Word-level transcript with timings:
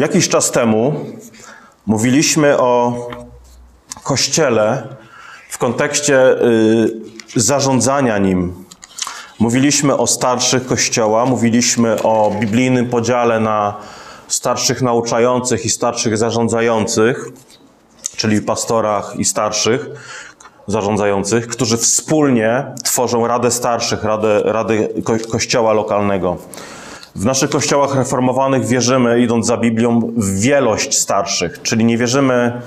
Jakiś 0.00 0.28
czas 0.28 0.50
temu 0.50 0.94
mówiliśmy 1.86 2.58
o 2.58 2.92
Kościele 4.02 4.96
w 5.48 5.58
kontekście 5.58 6.42
y, 7.36 7.40
zarządzania 7.40 8.18
nim. 8.18 8.64
Mówiliśmy 9.38 9.96
o 9.96 10.06
starszych 10.06 10.66
Kościoła, 10.66 11.26
mówiliśmy 11.26 12.02
o 12.02 12.32
biblijnym 12.40 12.88
podziale 12.88 13.40
na 13.40 13.76
starszych 14.28 14.82
nauczających 14.82 15.64
i 15.64 15.70
starszych 15.70 16.18
zarządzających, 16.18 17.28
czyli 18.16 18.42
pastorach 18.42 19.16
i 19.16 19.24
starszych 19.24 19.86
zarządzających, 20.66 21.46
którzy 21.46 21.76
wspólnie 21.76 22.74
tworzą 22.84 23.26
Radę 23.26 23.50
Starszych, 23.50 24.04
Radę, 24.04 24.42
Radę 24.44 24.88
Kościoła 25.30 25.72
Lokalnego. 25.72 26.36
W 27.14 27.24
naszych 27.24 27.50
kościołach 27.50 27.94
reformowanych 27.94 28.66
wierzymy, 28.66 29.20
idąc 29.20 29.46
za 29.46 29.56
Biblią, 29.56 30.00
w 30.16 30.40
wielość 30.40 30.98
starszych, 30.98 31.62
czyli 31.62 31.84
nie 31.84 31.98
wierzymy 31.98 32.62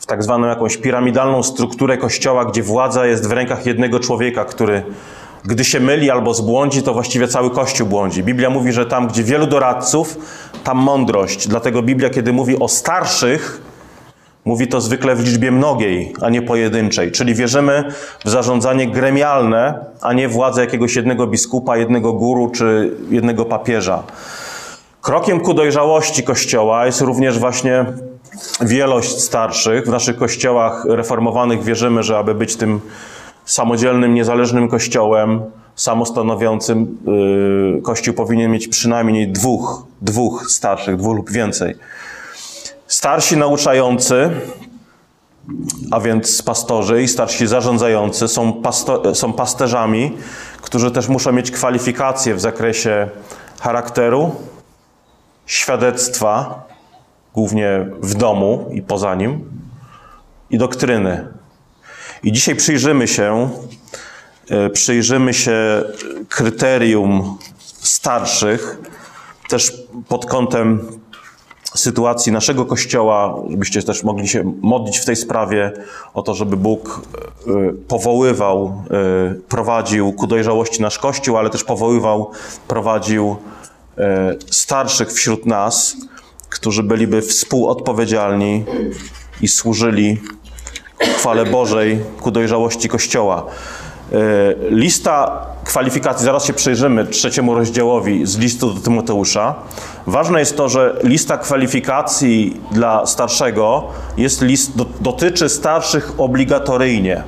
w 0.00 0.06
tak 0.06 0.22
zwaną 0.22 0.46
jakąś 0.46 0.76
piramidalną 0.76 1.42
strukturę 1.42 1.98
kościoła, 1.98 2.44
gdzie 2.44 2.62
władza 2.62 3.06
jest 3.06 3.28
w 3.28 3.32
rękach 3.32 3.66
jednego 3.66 4.00
człowieka, 4.00 4.44
który 4.44 4.82
gdy 5.44 5.64
się 5.64 5.80
myli 5.80 6.10
albo 6.10 6.34
zbłądzi, 6.34 6.82
to 6.82 6.94
właściwie 6.94 7.28
cały 7.28 7.50
Kościół 7.50 7.86
błądzi. 7.86 8.22
Biblia 8.22 8.50
mówi, 8.50 8.72
że 8.72 8.86
tam, 8.86 9.08
gdzie 9.08 9.24
wielu 9.24 9.46
doradców, 9.46 10.18
tam 10.64 10.78
mądrość. 10.78 11.48
Dlatego 11.48 11.82
Biblia, 11.82 12.10
kiedy 12.10 12.32
mówi 12.32 12.58
o 12.58 12.68
starszych, 12.68 13.60
mówi 14.44 14.68
to 14.68 14.80
zwykle 14.80 15.16
w 15.16 15.24
liczbie 15.24 15.50
mnogiej, 15.50 16.12
a 16.20 16.30
nie 16.30 16.42
pojedynczej. 16.42 17.12
Czyli 17.12 17.34
wierzymy 17.34 17.84
w 18.24 18.30
zarządzanie 18.30 18.90
gremialne, 18.90 19.84
a 20.00 20.12
nie 20.12 20.28
władzę 20.28 20.60
jakiegoś 20.60 20.96
jednego 20.96 21.26
biskupa, 21.26 21.76
jednego 21.76 22.12
guru 22.12 22.50
czy 22.50 22.96
jednego 23.10 23.44
papieża. 23.44 24.02
Krokiem 25.00 25.40
ku 25.40 25.54
dojrzałości 25.54 26.22
Kościoła 26.22 26.86
jest 26.86 27.00
również 27.00 27.38
właśnie 27.38 27.84
wielość 28.60 29.20
starszych. 29.20 29.84
W 29.84 29.88
naszych 29.88 30.16
kościołach 30.16 30.84
reformowanych 30.84 31.62
wierzymy, 31.64 32.02
że 32.02 32.18
aby 32.18 32.34
być 32.34 32.56
tym 32.56 32.80
samodzielnym, 33.44 34.14
niezależnym 34.14 34.68
kościołem, 34.68 35.40
samostanowiącym, 35.76 36.98
yy, 37.74 37.82
kościół 37.82 38.14
powinien 38.14 38.50
mieć 38.50 38.68
przynajmniej 38.68 39.28
dwóch, 39.28 39.86
dwóch 40.02 40.46
starszych, 40.50 40.96
dwóch 40.96 41.16
lub 41.16 41.30
więcej. 41.30 41.74
Starsi 42.92 43.36
nauczający, 43.36 44.30
a 45.90 46.00
więc 46.00 46.42
pastorzy 46.42 47.02
i 47.02 47.08
starsi 47.08 47.46
zarządzający 47.46 48.28
są, 48.28 48.52
pasto, 48.52 49.14
są 49.14 49.32
pasterzami, 49.32 50.16
którzy 50.62 50.90
też 50.90 51.08
muszą 51.08 51.32
mieć 51.32 51.50
kwalifikacje 51.50 52.34
w 52.34 52.40
zakresie 52.40 53.08
charakteru, 53.60 54.34
świadectwa, 55.46 56.64
głównie 57.34 57.86
w 58.00 58.14
domu 58.14 58.70
i 58.72 58.82
poza 58.82 59.14
nim, 59.14 59.50
i 60.50 60.58
doktryny. 60.58 61.28
I 62.22 62.32
dzisiaj 62.32 62.56
przyjrzymy 62.56 63.08
się, 63.08 63.50
e, 64.50 64.70
przyjrzymy 64.70 65.34
się 65.34 65.84
kryterium 66.28 67.38
starszych, 67.80 68.78
też 69.48 69.72
pod 70.08 70.26
kątem 70.26 71.01
sytuacji 71.74 72.32
naszego 72.32 72.66
Kościoła, 72.66 73.36
żebyście 73.50 73.82
też 73.82 74.04
mogli 74.04 74.28
się 74.28 74.52
modlić 74.60 74.98
w 74.98 75.04
tej 75.04 75.16
sprawie 75.16 75.72
o 76.14 76.22
to, 76.22 76.34
żeby 76.34 76.56
Bóg 76.56 77.00
e, 77.46 77.50
powoływał, 77.88 78.82
e, 78.90 79.34
prowadził 79.48 80.12
ku 80.12 80.26
dojrzałości 80.26 80.82
nasz 80.82 80.98
Kościół, 80.98 81.36
ale 81.36 81.50
też 81.50 81.64
powoływał, 81.64 82.30
prowadził 82.68 83.36
starszych 84.50 85.12
wśród 85.12 85.46
nas, 85.46 85.96
którzy 86.48 86.82
byliby 86.82 87.22
współodpowiedzialni 87.22 88.64
i 89.40 89.48
służyli 89.48 90.20
chwale 90.98 91.46
Bożej 91.46 92.00
ku 92.20 92.30
dojrzałości 92.30 92.88
Kościoła. 92.88 93.46
E, 94.12 94.54
lista 94.70 95.46
kwalifikacji, 95.64 96.24
zaraz 96.24 96.44
się 96.44 96.52
przyjrzymy 96.52 97.06
trzeciemu 97.06 97.54
rozdziałowi 97.54 98.26
z 98.26 98.38
listu 98.38 98.74
do 98.74 98.80
Tymoteusza. 98.80 99.54
Ważne 100.06 100.40
jest 100.40 100.56
to, 100.56 100.68
że 100.68 100.96
lista 101.02 101.38
kwalifikacji 101.38 102.60
dla 102.70 103.06
starszego 103.06 103.84
jest 104.16 104.42
list, 104.42 104.76
do, 104.76 104.86
dotyczy 105.00 105.48
starszych 105.48 106.12
obligatoryjnie. 106.18 107.22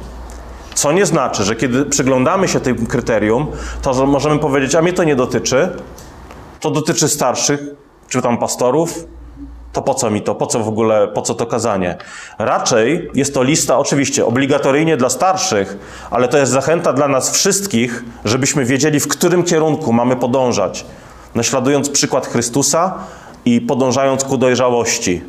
Co 0.74 0.92
nie 0.92 1.06
znaczy, 1.06 1.44
że 1.44 1.56
kiedy 1.56 1.84
przyglądamy 1.84 2.48
się 2.48 2.60
tym 2.60 2.86
kryterium, 2.86 3.46
to 3.82 4.06
możemy 4.06 4.38
powiedzieć, 4.38 4.74
a 4.74 4.82
mnie 4.82 4.92
to 4.92 5.04
nie 5.04 5.16
dotyczy. 5.16 5.68
To 6.60 6.70
dotyczy 6.70 7.08
starszych, 7.08 7.60
czy 8.08 8.22
tam 8.22 8.38
pastorów, 8.38 9.06
to 9.74 9.82
po 9.82 9.94
co 9.94 10.10
mi 10.10 10.22
to? 10.22 10.34
Po 10.34 10.46
co 10.46 10.60
w 10.60 10.68
ogóle, 10.68 11.08
po 11.08 11.22
co 11.22 11.34
to 11.34 11.46
kazanie? 11.46 11.96
Raczej 12.38 13.10
jest 13.14 13.34
to 13.34 13.42
lista 13.42 13.78
oczywiście 13.78 14.26
obligatoryjnie 14.26 14.96
dla 14.96 15.08
starszych, 15.08 15.78
ale 16.10 16.28
to 16.28 16.38
jest 16.38 16.52
zachęta 16.52 16.92
dla 16.92 17.08
nas 17.08 17.30
wszystkich, 17.30 18.04
żebyśmy 18.24 18.64
wiedzieli, 18.64 19.00
w 19.00 19.08
którym 19.08 19.42
kierunku 19.42 19.92
mamy 19.92 20.16
podążać, 20.16 20.84
naśladując 21.34 21.90
przykład 21.90 22.26
Chrystusa 22.26 22.94
i 23.44 23.60
podążając 23.60 24.24
ku 24.24 24.36
dojrzałości. 24.36 25.22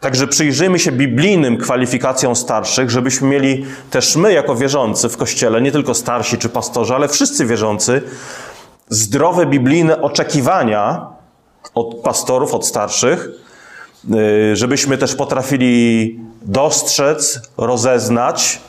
Także 0.00 0.26
przyjrzyjmy 0.26 0.78
się 0.78 0.92
biblijnym 0.92 1.56
kwalifikacjom 1.56 2.36
starszych, 2.36 2.90
żebyśmy 2.90 3.28
mieli 3.28 3.66
też 3.90 4.16
my, 4.16 4.32
jako 4.32 4.54
wierzący 4.54 5.08
w 5.08 5.16
Kościele, 5.16 5.60
nie 5.60 5.72
tylko 5.72 5.94
starsi 5.94 6.38
czy 6.38 6.48
pastorzy, 6.48 6.94
ale 6.94 7.08
wszyscy 7.08 7.46
wierzący, 7.46 8.02
zdrowe 8.88 9.46
biblijne 9.46 10.02
oczekiwania 10.02 11.06
od 11.74 11.94
pastorów, 11.94 12.54
od 12.54 12.66
starszych, 12.66 13.28
żebyśmy 14.52 14.98
też 14.98 15.14
potrafili 15.14 16.20
dostrzec, 16.42 17.40
rozeznać 17.56 18.60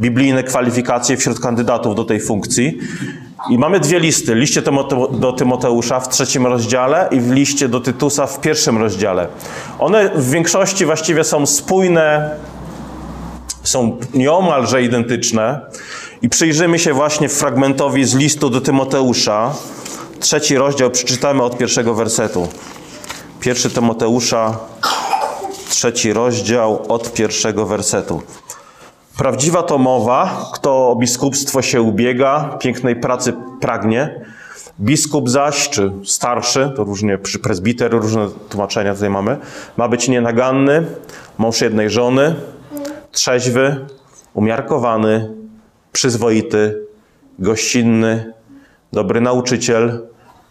biblijne 0.00 0.42
kwalifikacje 0.42 1.16
wśród 1.16 1.40
kandydatów 1.40 1.96
do 1.96 2.04
tej 2.04 2.20
funkcji. 2.20 2.78
I 3.50 3.58
mamy 3.58 3.80
dwie 3.80 4.00
listy. 4.00 4.34
Liście 4.34 4.62
do 5.12 5.32
Tymoteusza 5.32 6.00
w 6.00 6.08
trzecim 6.08 6.46
rozdziale 6.46 7.08
i 7.10 7.20
w 7.20 7.32
liście 7.32 7.68
do 7.68 7.80
Tytusa 7.80 8.26
w 8.26 8.40
pierwszym 8.40 8.78
rozdziale. 8.78 9.26
One 9.78 10.10
w 10.14 10.30
większości 10.30 10.84
właściwie 10.84 11.24
są 11.24 11.46
spójne, 11.46 12.30
są 13.62 13.98
nieomalże 14.14 14.82
identyczne. 14.82 15.60
I 16.22 16.28
przyjrzymy 16.28 16.78
się 16.78 16.92
właśnie 16.92 17.28
fragmentowi 17.28 18.04
z 18.04 18.14
listu 18.14 18.50
do 18.50 18.60
Tymoteusza. 18.60 19.54
Trzeci 20.20 20.56
rozdział 20.56 20.90
przeczytamy 20.90 21.42
od 21.42 21.58
pierwszego 21.58 21.94
wersetu. 21.94 22.48
1 23.46 23.70
Tymoteusza, 23.70 24.58
trzeci 25.68 26.12
rozdział 26.12 26.82
od 26.88 27.12
pierwszego 27.12 27.66
wersetu. 27.66 28.22
Prawdziwa 29.16 29.62
to 29.62 29.78
mowa, 29.78 30.50
kto 30.54 30.88
o 30.88 30.96
biskupstwo 30.96 31.62
się 31.62 31.82
ubiega, 31.82 32.58
pięknej 32.60 32.96
pracy 32.96 33.32
pragnie. 33.60 34.24
Biskup 34.80 35.30
zaś, 35.30 35.68
czy 35.68 35.92
starszy, 36.04 36.72
to 36.76 36.84
różnie 36.84 37.18
przy 37.18 37.38
prezbiter, 37.38 37.92
różne 37.92 38.28
tłumaczenia 38.48 38.94
tutaj 38.94 39.10
mamy, 39.10 39.36
ma 39.76 39.88
być 39.88 40.08
nienaganny, 40.08 40.86
mąż 41.38 41.60
jednej 41.60 41.90
żony, 41.90 42.34
trzeźwy, 43.12 43.86
umiarkowany, 44.34 45.34
przyzwoity, 45.92 46.86
gościnny, 47.38 48.32
dobry 48.92 49.20
nauczyciel, 49.20 50.06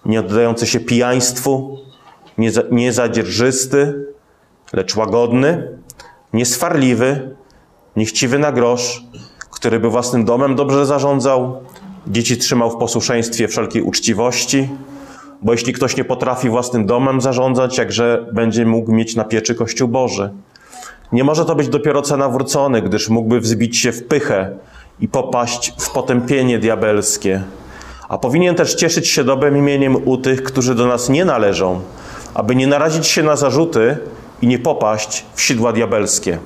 nie 0.05 0.19
oddający 0.19 0.67
się 0.67 0.79
pijaństwu, 0.79 1.77
niezadzierżysty, 2.71 4.05
lecz 4.73 4.95
łagodny, 4.95 5.67
nieswarliwy, 6.33 7.35
niechciwy 7.95 8.39
na 8.39 8.51
grosz, 8.51 9.03
który 9.51 9.79
by 9.79 9.89
własnym 9.89 10.25
domem 10.25 10.55
dobrze 10.55 10.85
zarządzał, 10.85 11.63
dzieci 12.07 12.37
trzymał 12.37 12.71
w 12.71 12.77
posłuszeństwie 12.77 13.47
wszelkiej 13.47 13.81
uczciwości, 13.81 14.69
bo 15.41 15.51
jeśli 15.51 15.73
ktoś 15.73 15.97
nie 15.97 16.03
potrafi 16.03 16.49
własnym 16.49 16.85
domem 16.85 17.21
zarządzać, 17.21 17.77
jakże 17.77 18.25
będzie 18.33 18.65
mógł 18.65 18.91
mieć 18.91 19.15
na 19.15 19.23
pieczy 19.23 19.55
Kościół 19.55 19.87
Boży. 19.87 20.29
Nie 21.11 21.23
może 21.23 21.45
to 21.45 21.55
być 21.55 21.67
dopiero 21.67 22.01
co 22.01 22.17
nawrócony, 22.17 22.81
gdyż 22.81 23.09
mógłby 23.09 23.39
wzbić 23.39 23.77
się 23.77 23.91
w 23.91 24.07
pychę 24.07 24.57
i 24.99 25.07
popaść 25.07 25.73
w 25.79 25.89
potępienie 25.89 26.59
diabelskie. 26.59 27.43
A 28.09 28.17
powinien 28.17 28.55
też 28.55 28.75
cieszyć 28.75 29.07
się 29.07 29.23
dobrym 29.23 29.57
imieniem 29.57 30.07
u 30.07 30.17
tych, 30.17 30.43
którzy 30.43 30.75
do 30.75 30.87
nas 30.87 31.09
nie 31.09 31.25
należą, 31.25 31.81
aby 32.33 32.55
nie 32.55 32.67
narazić 32.67 33.07
się 33.07 33.23
na 33.23 33.35
zarzuty 33.35 33.97
i 34.41 34.47
nie 34.47 34.59
popaść 34.59 35.25
w 35.35 35.41
sidła 35.41 35.73
diabelskie. 35.73 36.37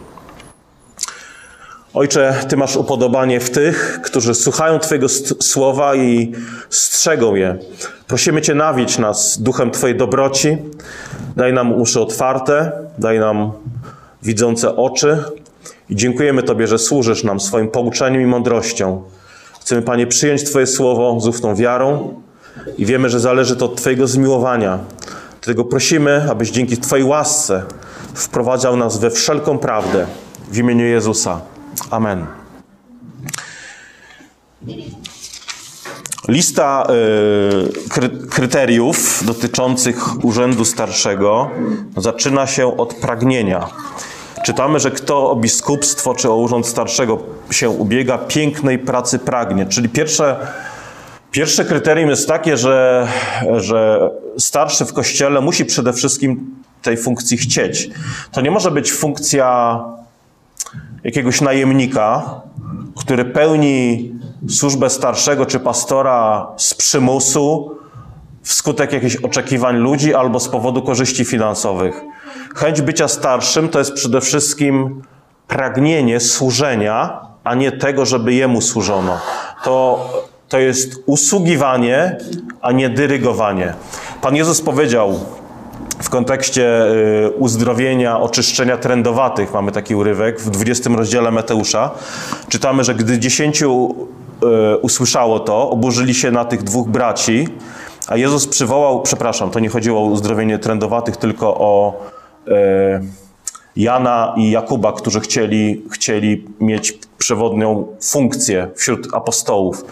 Ojcze, 1.93 2.35
Ty 2.49 2.57
masz 2.57 2.75
upodobanie 2.75 3.39
w 3.39 3.49
tych, 3.49 3.99
którzy 4.03 4.35
słuchają 4.35 4.79
Twojego 4.79 5.09
słowa 5.39 5.95
i 5.95 6.31
strzegą 6.69 7.35
je. 7.35 7.57
Prosimy 8.07 8.41
Cię, 8.41 8.55
nawiedź 8.55 8.97
nas 8.97 9.41
duchem 9.41 9.71
Twojej 9.71 9.97
dobroci. 9.97 10.57
Daj 11.35 11.53
nam 11.53 11.81
uszy 11.81 12.01
otwarte, 12.01 12.71
daj 12.97 13.19
nam 13.19 13.51
widzące 14.23 14.75
oczy. 14.75 15.23
I 15.89 15.95
dziękujemy 15.95 16.43
Tobie, 16.43 16.67
że 16.67 16.77
służysz 16.77 17.23
nam 17.23 17.39
swoim 17.39 17.67
pouczeniem 17.67 18.21
i 18.21 18.25
mądrością. 18.25 19.03
Chcemy, 19.61 19.81
Panie, 19.81 20.07
przyjąć 20.07 20.43
Twoje 20.43 20.67
słowo 20.67 21.19
z 21.19 21.27
ufną 21.27 21.55
wiarą 21.55 22.21
i 22.77 22.85
wiemy, 22.85 23.09
że 23.09 23.19
zależy 23.19 23.55
to 23.55 23.65
od 23.65 23.75
Twojego 23.75 24.07
zmiłowania, 24.07 24.79
Dlatego 25.41 25.65
prosimy, 25.65 26.27
abyś 26.31 26.51
dzięki 26.51 26.77
Twojej 26.77 27.05
łasce 27.05 27.63
wprowadzał 28.13 28.77
nas 28.77 28.97
we 28.97 29.11
wszelką 29.11 29.57
prawdę. 29.57 30.07
W 30.51 30.57
imieniu 30.57 30.85
Jezusa. 30.85 31.41
Amen. 31.91 32.25
Lista 36.27 36.87
y, 37.85 37.89
kry, 37.89 38.09
kryteriów 38.29 39.23
dotyczących 39.25 40.25
urzędu 40.25 40.65
starszego 40.65 41.49
zaczyna 41.97 42.47
się 42.47 42.77
od 42.77 42.93
pragnienia. 42.93 43.67
Czytamy, 44.45 44.79
że 44.79 44.91
kto 44.91 45.31
o 45.31 45.35
biskupstwo 45.35 46.13
czy 46.13 46.29
o 46.29 46.35
urząd 46.35 46.67
starszego 46.67 47.19
się 47.51 47.69
ubiega, 47.69 48.17
pięknej 48.17 48.79
pracy 48.79 49.19
pragnie. 49.19 49.65
Czyli 49.65 49.89
pierwsze, 49.89 50.37
pierwsze 51.31 51.65
kryterium 51.65 52.09
jest 52.09 52.27
takie, 52.27 52.57
że, 52.57 53.07
że 53.57 54.09
starszy 54.37 54.85
w 54.85 54.93
kościele 54.93 55.41
musi 55.41 55.65
przede 55.65 55.93
wszystkim 55.93 56.55
tej 56.81 56.97
funkcji 56.97 57.37
chcieć. 57.37 57.89
To 58.31 58.41
nie 58.41 58.51
może 58.51 58.71
być 58.71 58.91
funkcja 58.91 59.79
jakiegoś 61.03 61.41
najemnika, 61.41 62.41
który 62.95 63.25
pełni 63.25 64.11
służbę 64.49 64.89
starszego 64.89 65.45
czy 65.45 65.59
pastora 65.59 66.47
z 66.57 66.73
przymusu, 66.73 67.77
wskutek 68.43 68.93
jakichś 68.93 69.15
oczekiwań 69.15 69.77
ludzi 69.77 70.15
albo 70.15 70.39
z 70.39 70.49
powodu 70.49 70.81
korzyści 70.81 71.25
finansowych. 71.25 72.01
Chęć 72.55 72.81
bycia 72.81 73.07
starszym 73.07 73.69
to 73.69 73.79
jest 73.79 73.93
przede 73.93 74.21
wszystkim 74.21 75.01
pragnienie 75.47 76.19
służenia, 76.19 77.21
a 77.43 77.55
nie 77.55 77.71
tego, 77.71 78.05
żeby 78.05 78.33
jemu 78.33 78.61
służono. 78.61 79.19
To, 79.63 80.09
to 80.49 80.59
jest 80.59 81.03
usługiwanie, 81.05 82.17
a 82.61 82.71
nie 82.71 82.89
dyrygowanie. 82.89 83.73
Pan 84.21 84.35
Jezus 84.35 84.61
powiedział 84.61 85.19
w 86.03 86.09
kontekście 86.09 86.85
y, 87.25 87.31
uzdrowienia, 87.37 88.19
oczyszczenia 88.19 88.77
trędowatych, 88.77 89.53
mamy 89.53 89.71
taki 89.71 89.95
urywek 89.95 90.41
w 90.41 90.49
20 90.49 90.89
rozdziale 90.89 91.31
Mateusza, 91.31 91.91
czytamy, 92.49 92.83
że 92.83 92.95
gdy 92.95 93.19
dziesięciu 93.19 93.95
y, 94.73 94.77
usłyszało 94.77 95.39
to, 95.39 95.69
oburzyli 95.69 96.13
się 96.13 96.31
na 96.31 96.45
tych 96.45 96.63
dwóch 96.63 96.87
braci, 96.87 97.47
a 98.07 98.17
Jezus 98.17 98.47
przywołał, 98.47 99.01
przepraszam, 99.01 99.49
to 99.49 99.59
nie 99.59 99.69
chodziło 99.69 99.99
o 99.99 100.05
uzdrowienie 100.05 100.59
trędowatych, 100.59 101.17
tylko 101.17 101.57
o 101.57 101.93
y, 102.47 102.51
Jana 103.75 104.33
i 104.37 104.51
Jakuba, 104.51 104.93
którzy 104.93 105.19
chcieli, 105.19 105.83
chcieli 105.91 106.45
mieć 106.59 106.99
przewodnią 107.17 107.87
funkcję 108.01 108.67
wśród 108.75 109.07
apostołów. 109.13 109.85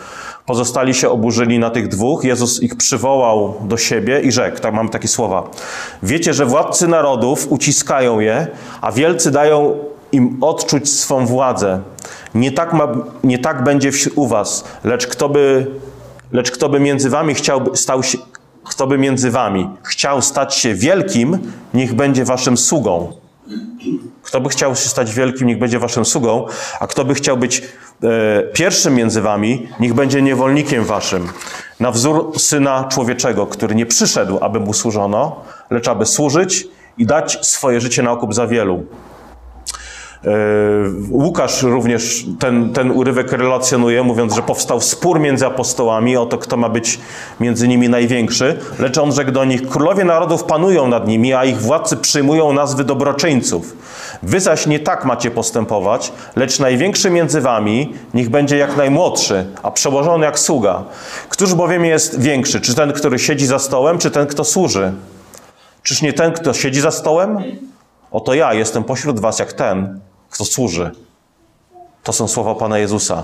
Pozostali 0.45 0.93
się 0.93 1.09
oburzyli 1.09 1.59
na 1.59 1.69
tych 1.69 1.87
dwóch. 1.87 2.23
Jezus 2.23 2.63
ich 2.63 2.75
przywołał 2.75 3.53
do 3.61 3.77
siebie 3.77 4.19
i 4.19 4.31
rzekł, 4.31 4.59
tak 4.59 4.73
mamy 4.73 4.89
takie 4.89 5.07
słowa. 5.07 5.49
Wiecie, 6.03 6.33
że 6.33 6.45
władcy 6.45 6.87
narodów 6.87 7.51
uciskają 7.51 8.19
je, 8.19 8.47
a 8.81 8.91
wielcy 8.91 9.31
dają 9.31 9.77
im 10.11 10.37
odczuć 10.41 10.89
swą 10.93 11.25
władzę. 11.25 11.81
Nie 12.35 12.51
tak, 12.51 12.73
ma, 12.73 12.87
nie 13.23 13.39
tak 13.39 13.63
będzie 13.63 13.91
u 14.15 14.27
was, 14.27 14.63
lecz 14.83 15.07
kto 15.07 15.29
by, 15.29 15.67
lecz 16.31 16.51
kto 16.51 16.69
by 16.69 16.79
między 16.79 17.09
wami 17.09 17.33
chciał, 17.33 17.75
stał 17.75 18.03
się, 18.03 18.17
kto 18.63 18.87
by 18.87 18.97
między 18.97 19.31
wami 19.31 19.69
chciał 19.83 20.21
stać 20.21 20.55
się 20.55 20.75
wielkim, 20.75 21.51
niech 21.73 21.93
będzie 21.93 22.25
waszym 22.25 22.57
sługą. 22.57 23.13
Kto 24.23 24.41
by 24.41 24.49
chciał 24.49 24.75
się 24.75 24.89
stać 24.89 25.13
wielkim, 25.13 25.47
niech 25.47 25.59
będzie 25.59 25.79
waszym 25.79 26.05
sługą, 26.05 26.45
a 26.79 26.87
kto 26.87 27.05
by 27.05 27.13
chciał 27.13 27.37
być 27.37 27.61
pierwszym 28.53 28.95
między 28.95 29.21
wami, 29.21 29.67
niech 29.79 29.93
będzie 29.93 30.21
niewolnikiem 30.21 30.83
waszym. 30.83 31.27
Na 31.79 31.91
wzór 31.91 32.39
Syna 32.39 32.87
Człowieczego, 32.91 33.47
który 33.47 33.75
nie 33.75 33.85
przyszedł, 33.85 34.37
aby 34.41 34.59
mu 34.59 34.73
służono, 34.73 35.43
lecz 35.69 35.87
aby 35.87 36.05
służyć 36.05 36.67
i 36.97 37.05
dać 37.05 37.47
swoje 37.47 37.81
życie 37.81 38.03
na 38.03 38.11
okup 38.11 38.33
za 38.33 38.47
wielu. 38.47 38.85
E, 40.25 40.29
Łukasz 41.09 41.63
również 41.63 42.25
ten, 42.39 42.73
ten 42.73 42.91
urywek 42.91 43.31
relacjonuje, 43.31 44.03
mówiąc, 44.03 44.35
że 44.35 44.41
powstał 44.41 44.81
spór 44.81 45.19
między 45.19 45.45
apostołami 45.45 46.17
o 46.17 46.25
to, 46.25 46.37
kto 46.37 46.57
ma 46.57 46.69
być 46.69 46.99
między 47.39 47.67
nimi 47.67 47.89
największy, 47.89 48.59
lecz 48.79 48.97
on 48.97 49.11
rzekł 49.11 49.31
do 49.31 49.45
nich, 49.45 49.69
królowie 49.69 50.03
narodów 50.03 50.43
panują 50.43 50.87
nad 50.87 51.07
nimi, 51.07 51.33
a 51.33 51.45
ich 51.45 51.61
władcy 51.61 51.97
przyjmują 51.97 52.53
nazwy 52.53 52.83
dobroczyńców. 52.83 53.77
Wy 54.23 54.39
zaś 54.39 54.67
nie 54.67 54.79
tak 54.79 55.05
macie 55.05 55.31
postępować, 55.31 56.11
lecz 56.35 56.59
największy 56.59 57.09
między 57.09 57.41
wami 57.41 57.93
niech 58.13 58.29
będzie 58.29 58.57
jak 58.57 58.77
najmłodszy, 58.77 59.45
a 59.63 59.71
przełożony 59.71 60.25
jak 60.25 60.39
sługa. 60.39 60.83
Któż 61.29 61.53
bowiem 61.53 61.85
jest 61.85 62.19
większy? 62.19 62.61
Czy 62.61 62.75
ten, 62.75 62.93
który 62.93 63.19
siedzi 63.19 63.45
za 63.45 63.59
stołem, 63.59 63.97
czy 63.97 64.11
ten, 64.11 64.27
kto 64.27 64.43
służy? 64.43 64.91
Czyż 65.83 66.01
nie 66.01 66.13
ten, 66.13 66.31
kto 66.31 66.53
siedzi 66.53 66.81
za 66.81 66.91
stołem? 66.91 67.37
Oto 68.11 68.33
ja 68.33 68.53
jestem 68.53 68.83
pośród 68.83 69.19
was 69.19 69.39
jak 69.39 69.53
ten, 69.53 69.99
kto 70.35 70.45
służy. 70.45 70.91
To 72.03 72.13
są 72.13 72.27
słowa 72.27 72.55
Pana 72.55 72.77
Jezusa. 72.77 73.23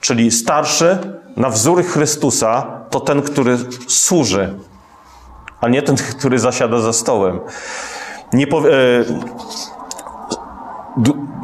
Czyli 0.00 0.30
starszy 0.30 0.98
na 1.36 1.50
wzór 1.50 1.84
Chrystusa 1.84 2.80
to 2.90 3.00
ten, 3.00 3.22
który 3.22 3.58
służy, 3.88 4.54
a 5.60 5.68
nie 5.68 5.82
ten, 5.82 5.96
który 5.96 6.38
zasiada 6.38 6.80
za 6.80 6.92
stołem. 6.92 7.40
Nie 8.32 8.46
powie, 8.46 8.70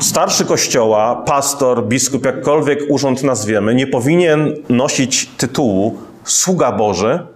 starszy 0.00 0.44
kościoła, 0.44 1.22
pastor, 1.26 1.86
biskup, 1.86 2.24
jakkolwiek 2.24 2.78
urząd 2.88 3.22
nazwiemy, 3.22 3.74
nie 3.74 3.86
powinien 3.86 4.54
nosić 4.68 5.26
tytułu 5.26 5.98
sługa 6.24 6.72
Boży 6.72 7.26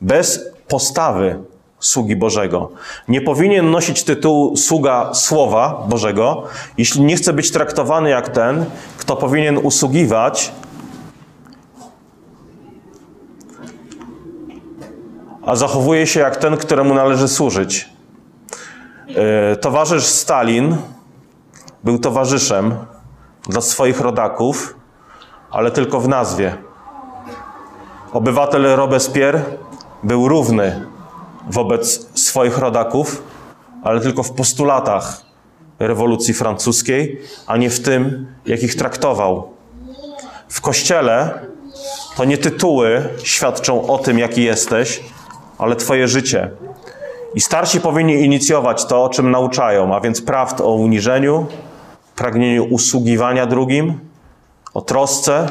bez 0.00 0.40
postawy 0.68 1.38
sługi 1.86 2.16
Bożego. 2.16 2.70
Nie 3.08 3.20
powinien 3.20 3.70
nosić 3.70 4.04
tytułu 4.04 4.56
sługa 4.56 5.14
Słowa 5.14 5.84
Bożego, 5.88 6.42
jeśli 6.78 7.02
nie 7.02 7.16
chce 7.16 7.32
być 7.32 7.50
traktowany 7.50 8.10
jak 8.10 8.28
ten, 8.28 8.64
kto 8.98 9.16
powinien 9.16 9.58
usługiwać, 9.58 10.52
a 15.46 15.56
zachowuje 15.56 16.06
się 16.06 16.20
jak 16.20 16.36
ten, 16.36 16.56
któremu 16.56 16.94
należy 16.94 17.28
służyć. 17.28 17.88
E, 19.52 19.56
towarzysz 19.56 20.04
Stalin 20.04 20.76
był 21.84 21.98
towarzyszem 21.98 22.74
dla 23.48 23.60
swoich 23.60 24.00
rodaków, 24.00 24.76
ale 25.50 25.70
tylko 25.70 26.00
w 26.00 26.08
nazwie. 26.08 26.56
Obywatel 28.12 28.76
Robespierre 28.76 29.42
był 30.02 30.28
równy 30.28 30.86
wobec 31.46 32.08
swoich 32.20 32.58
rodaków, 32.58 33.22
ale 33.82 34.00
tylko 34.00 34.22
w 34.22 34.32
postulatach 34.32 35.20
rewolucji 35.78 36.34
francuskiej, 36.34 37.20
a 37.46 37.56
nie 37.56 37.70
w 37.70 37.80
tym, 37.80 38.26
jak 38.46 38.62
ich 38.62 38.74
traktował. 38.74 39.50
W 40.48 40.60
kościele 40.60 41.40
to 42.16 42.24
nie 42.24 42.38
tytuły 42.38 43.08
świadczą 43.22 43.86
o 43.86 43.98
tym, 43.98 44.18
jaki 44.18 44.44
jesteś, 44.44 45.02
ale 45.58 45.76
Twoje 45.76 46.08
życie. 46.08 46.50
I 47.34 47.40
starsi 47.40 47.80
powinni 47.80 48.14
inicjować 48.14 48.84
to, 48.84 49.04
o 49.04 49.08
czym 49.08 49.30
nauczają, 49.30 49.94
a 49.94 50.00
więc 50.00 50.22
prawd 50.22 50.60
o 50.60 50.72
uniżeniu, 50.74 51.46
pragnieniu 52.16 52.64
usługiwania 52.64 53.46
drugim, 53.46 54.00
o 54.74 54.80
trosce, 54.80 55.48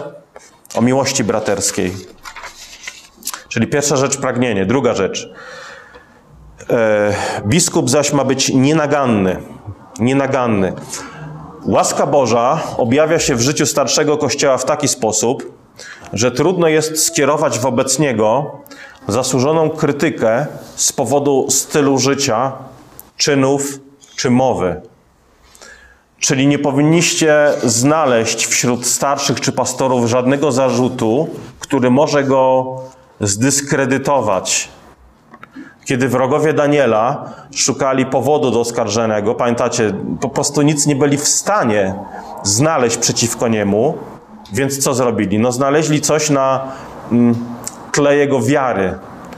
o 0.75 0.81
miłości 0.81 1.23
braterskiej. 1.23 1.91
Czyli 3.49 3.67
pierwsza 3.67 3.95
rzecz 3.95 4.17
pragnienie. 4.17 4.65
Druga 4.65 4.93
rzecz. 4.93 5.29
E, 6.69 7.13
biskup 7.45 7.89
zaś 7.89 8.13
ma 8.13 8.23
być 8.23 8.49
nienaganny. 8.49 9.37
Nienaganny. 9.99 10.73
Łaska 11.65 12.07
Boża 12.07 12.59
objawia 12.77 13.19
się 13.19 13.35
w 13.35 13.41
życiu 13.41 13.65
starszego 13.65 14.17
kościoła 14.17 14.57
w 14.57 14.65
taki 14.65 14.87
sposób, 14.87 15.51
że 16.13 16.31
trudno 16.31 16.67
jest 16.67 17.05
skierować 17.05 17.59
wobec 17.59 17.99
niego 17.99 18.51
zasłużoną 19.07 19.69
krytykę 19.69 20.45
z 20.75 20.93
powodu 20.93 21.45
stylu 21.49 21.97
życia, 21.97 22.51
czynów 23.17 23.79
czy 24.15 24.29
mowy. 24.29 24.81
Czyli 26.19 26.47
nie 26.47 26.59
powinniście 26.59 27.47
znaleźć 27.63 28.45
wśród 28.45 28.85
starszych 28.85 29.41
czy 29.41 29.51
pastorów 29.51 30.09
żadnego 30.09 30.51
zarzutu, 30.51 31.29
który 31.59 31.89
może 31.89 32.23
go 32.23 32.75
zdyskredytować. 33.19 34.69
Kiedy 35.85 36.09
wrogowie 36.09 36.53
Daniela 36.53 37.29
szukali 37.55 38.05
powodu 38.05 38.51
do 38.51 38.59
oskarżenia 38.59 39.21
go, 39.21 39.35
pamiętacie, 39.35 39.93
po 40.21 40.29
prostu 40.29 40.61
nic 40.61 40.85
nie 40.85 40.95
byli 40.95 41.17
w 41.17 41.27
stanie 41.27 41.95
znaleźć 42.43 42.97
przeciwko 42.97 43.47
niemu, 43.47 43.97
więc 44.53 44.77
co 44.77 44.93
zrobili? 44.93 45.39
No 45.39 45.51
znaleźli 45.51 46.01
coś 46.01 46.29
na 46.29 46.67
mm, 47.11 47.35
tle 47.91 48.15
jego 48.15 48.41
wiary, 48.41 48.95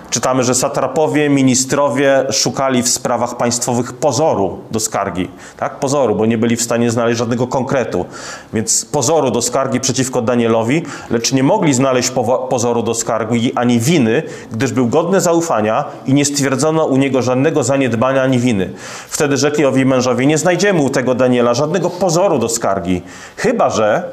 Czytamy, 0.09 0.43
że 0.43 0.55
satrapowie, 0.55 1.29
ministrowie 1.29 2.25
szukali 2.31 2.83
w 2.83 2.89
sprawach 2.89 3.37
państwowych 3.37 3.93
pozoru 3.93 4.59
do 4.71 4.79
skargi. 4.79 5.29
Tak? 5.57 5.79
Pozoru, 5.79 6.15
bo 6.15 6.25
nie 6.25 6.37
byli 6.37 6.55
w 6.55 6.61
stanie 6.61 6.91
znaleźć 6.91 7.19
żadnego 7.19 7.47
konkretu. 7.47 8.05
Więc 8.53 8.85
pozoru 8.85 9.31
do 9.31 9.41
skargi 9.41 9.79
przeciwko 9.79 10.21
Danielowi, 10.21 10.83
lecz 11.09 11.33
nie 11.33 11.43
mogli 11.43 11.73
znaleźć 11.73 12.11
pozoru 12.49 12.83
do 12.83 12.93
skargi 12.93 13.53
ani 13.55 13.79
winy, 13.79 14.23
gdyż 14.51 14.71
był 14.71 14.87
godny 14.87 15.21
zaufania 15.21 15.85
i 16.05 16.13
nie 16.13 16.25
stwierdzono 16.25 16.85
u 16.85 16.97
niego 16.97 17.21
żadnego 17.21 17.63
zaniedbania 17.63 18.21
ani 18.21 18.39
winy. 18.39 18.73
Wtedy 19.09 19.37
rzekli 19.37 19.65
owi 19.65 19.85
mężowie, 19.85 20.25
nie 20.25 20.37
znajdziemy 20.37 20.81
u 20.81 20.89
tego 20.89 21.15
Daniela 21.15 21.53
żadnego 21.53 21.89
pozoru 21.89 22.39
do 22.39 22.49
skargi, 22.49 23.01
chyba 23.37 23.69
że 23.69 24.03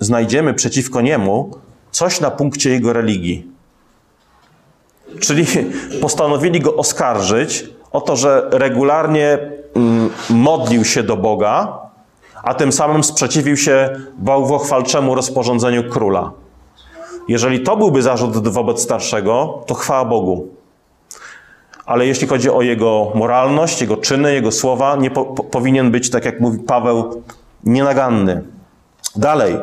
znajdziemy 0.00 0.54
przeciwko 0.54 1.00
niemu 1.00 1.50
coś 1.90 2.20
na 2.20 2.30
punkcie 2.30 2.70
jego 2.70 2.92
religii. 2.92 3.51
Czyli 5.20 5.46
postanowili 6.00 6.60
go 6.60 6.76
oskarżyć 6.76 7.64
o 7.92 8.00
to, 8.00 8.16
że 8.16 8.48
regularnie 8.50 9.38
mm, 9.74 10.10
modlił 10.30 10.84
się 10.84 11.02
do 11.02 11.16
Boga, 11.16 11.78
a 12.42 12.54
tym 12.54 12.72
samym 12.72 13.04
sprzeciwił 13.04 13.56
się 13.56 13.90
bałwochwalczemu 14.18 15.14
rozporządzeniu 15.14 15.90
króla. 15.90 16.30
Jeżeli 17.28 17.60
to 17.60 17.76
byłby 17.76 18.02
zarzut 18.02 18.48
wobec 18.48 18.82
starszego, 18.82 19.64
to 19.66 19.74
chwała 19.74 20.04
Bogu. 20.04 20.48
Ale 21.86 22.06
jeśli 22.06 22.26
chodzi 22.26 22.50
o 22.50 22.62
jego 22.62 23.12
moralność, 23.14 23.80
jego 23.80 23.96
czyny, 23.96 24.34
jego 24.34 24.52
słowa, 24.52 24.96
nie 24.96 25.10
po, 25.10 25.24
po, 25.24 25.44
powinien 25.44 25.90
być, 25.90 26.10
tak 26.10 26.24
jak 26.24 26.40
mówi 26.40 26.58
Paweł, 26.58 27.22
nienaganny. 27.64 28.42
Dalej, 29.16 29.56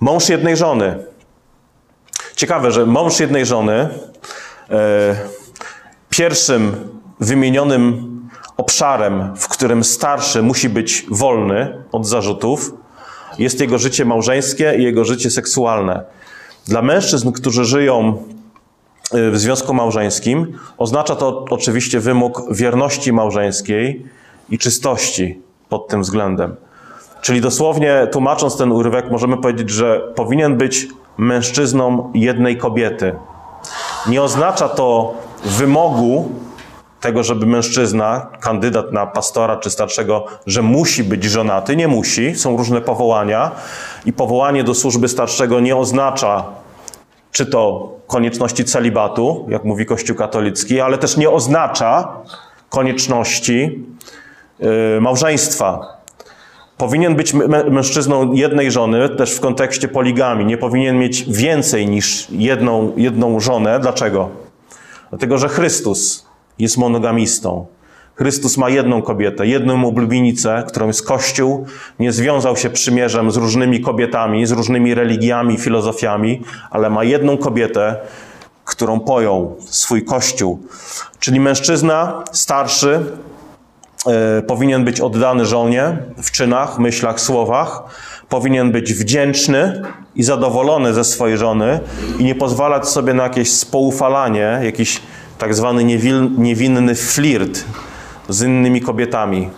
mąż 0.00 0.28
jednej 0.28 0.56
żony. 0.56 1.04
Ciekawe, 2.36 2.72
że 2.72 2.86
mąż 2.86 3.20
jednej 3.20 3.46
żony, 3.46 3.88
pierwszym 6.10 6.72
wymienionym 7.20 8.10
obszarem, 8.56 9.36
w 9.36 9.48
którym 9.48 9.84
starszy 9.84 10.42
musi 10.42 10.68
być 10.68 11.06
wolny 11.10 11.84
od 11.92 12.06
zarzutów, 12.06 12.72
jest 13.38 13.60
jego 13.60 13.78
życie 13.78 14.04
małżeńskie 14.04 14.74
i 14.78 14.82
jego 14.82 15.04
życie 15.04 15.30
seksualne. 15.30 16.04
Dla 16.66 16.82
mężczyzn, 16.82 17.32
którzy 17.32 17.64
żyją 17.64 18.22
e, 19.12 19.30
w 19.30 19.38
związku 19.38 19.74
małżeńskim, 19.74 20.58
oznacza 20.78 21.16
to 21.16 21.44
oczywiście 21.50 22.00
wymóg 22.00 22.42
wierności 22.54 23.12
małżeńskiej 23.12 24.04
i 24.50 24.58
czystości 24.58 25.40
pod 25.68 25.88
tym 25.88 26.02
względem. 26.02 26.56
Czyli 27.20 27.40
dosłownie 27.40 28.08
tłumacząc 28.12 28.56
ten 28.56 28.72
urywek, 28.72 29.10
możemy 29.10 29.36
powiedzieć, 29.36 29.70
że 29.70 30.12
powinien 30.14 30.56
być 30.56 30.88
mężczyzną 31.16 32.12
jednej 32.14 32.56
kobiety. 32.56 33.14
Nie 34.06 34.22
oznacza 34.22 34.68
to 34.68 35.14
wymogu 35.44 36.30
tego, 37.00 37.22
żeby 37.22 37.46
mężczyzna, 37.46 38.26
kandydat 38.40 38.92
na 38.92 39.06
pastora 39.06 39.56
czy 39.56 39.70
starszego, 39.70 40.26
że 40.46 40.62
musi 40.62 41.04
być 41.04 41.24
żonaty. 41.24 41.76
Nie 41.76 41.88
musi, 41.88 42.34
są 42.34 42.56
różne 42.56 42.80
powołania 42.80 43.50
i 44.06 44.12
powołanie 44.12 44.64
do 44.64 44.74
służby 44.74 45.08
starszego 45.08 45.60
nie 45.60 45.76
oznacza 45.76 46.44
czy 47.32 47.46
to 47.46 47.92
konieczności 48.06 48.64
celibatu, 48.64 49.46
jak 49.48 49.64
mówi 49.64 49.86
Kościół 49.86 50.16
katolicki, 50.16 50.80
ale 50.80 50.98
też 50.98 51.16
nie 51.16 51.30
oznacza 51.30 52.08
konieczności 52.68 53.84
yy, 54.58 55.00
małżeństwa. 55.00 55.99
Powinien 56.80 57.14
być 57.14 57.34
mężczyzną 57.70 58.32
jednej 58.32 58.70
żony, 58.70 59.08
też 59.08 59.34
w 59.34 59.40
kontekście 59.40 59.88
poligami. 59.88 60.44
Nie 60.44 60.58
powinien 60.58 60.98
mieć 60.98 61.24
więcej 61.28 61.86
niż 61.86 62.26
jedną, 62.30 62.92
jedną 62.96 63.40
żonę. 63.40 63.80
Dlaczego? 63.80 64.28
Dlatego, 65.10 65.38
że 65.38 65.48
Chrystus 65.48 66.26
jest 66.58 66.78
monogamistą. 66.78 67.66
Chrystus 68.14 68.56
ma 68.56 68.70
jedną 68.70 69.02
kobietę, 69.02 69.46
jedną 69.46 69.88
oblubienicę, 69.88 70.64
którą 70.68 70.86
jest 70.86 71.06
Kościół. 71.06 71.66
Nie 71.98 72.12
związał 72.12 72.56
się 72.56 72.70
przymierzem 72.70 73.30
z 73.30 73.36
różnymi 73.36 73.80
kobietami, 73.80 74.46
z 74.46 74.52
różnymi 74.52 74.94
religiami, 74.94 75.58
filozofiami, 75.58 76.42
ale 76.70 76.90
ma 76.90 77.04
jedną 77.04 77.38
kobietę, 77.38 77.96
którą 78.64 79.00
pojął 79.00 79.56
swój 79.60 80.04
Kościół. 80.04 80.58
Czyli 81.18 81.40
mężczyzna 81.40 82.24
starszy, 82.32 83.00
powinien 84.46 84.84
być 84.84 85.00
oddany 85.00 85.46
żonie 85.46 85.98
w 86.22 86.30
czynach, 86.30 86.78
myślach, 86.78 87.20
słowach, 87.20 87.82
powinien 88.28 88.72
być 88.72 88.94
wdzięczny 88.94 89.82
i 90.14 90.22
zadowolony 90.22 90.94
ze 90.94 91.04
swojej 91.04 91.38
żony 91.38 91.80
i 92.18 92.24
nie 92.24 92.34
pozwalać 92.34 92.88
sobie 92.88 93.14
na 93.14 93.22
jakieś 93.22 93.52
spoufalanie, 93.52 94.60
jakiś 94.62 95.02
tak 95.38 95.54
zwany 95.54 95.84
niewinny 96.38 96.94
flirt 96.94 97.64
z 98.28 98.42
innymi 98.42 98.80
kobietami. 98.80 99.50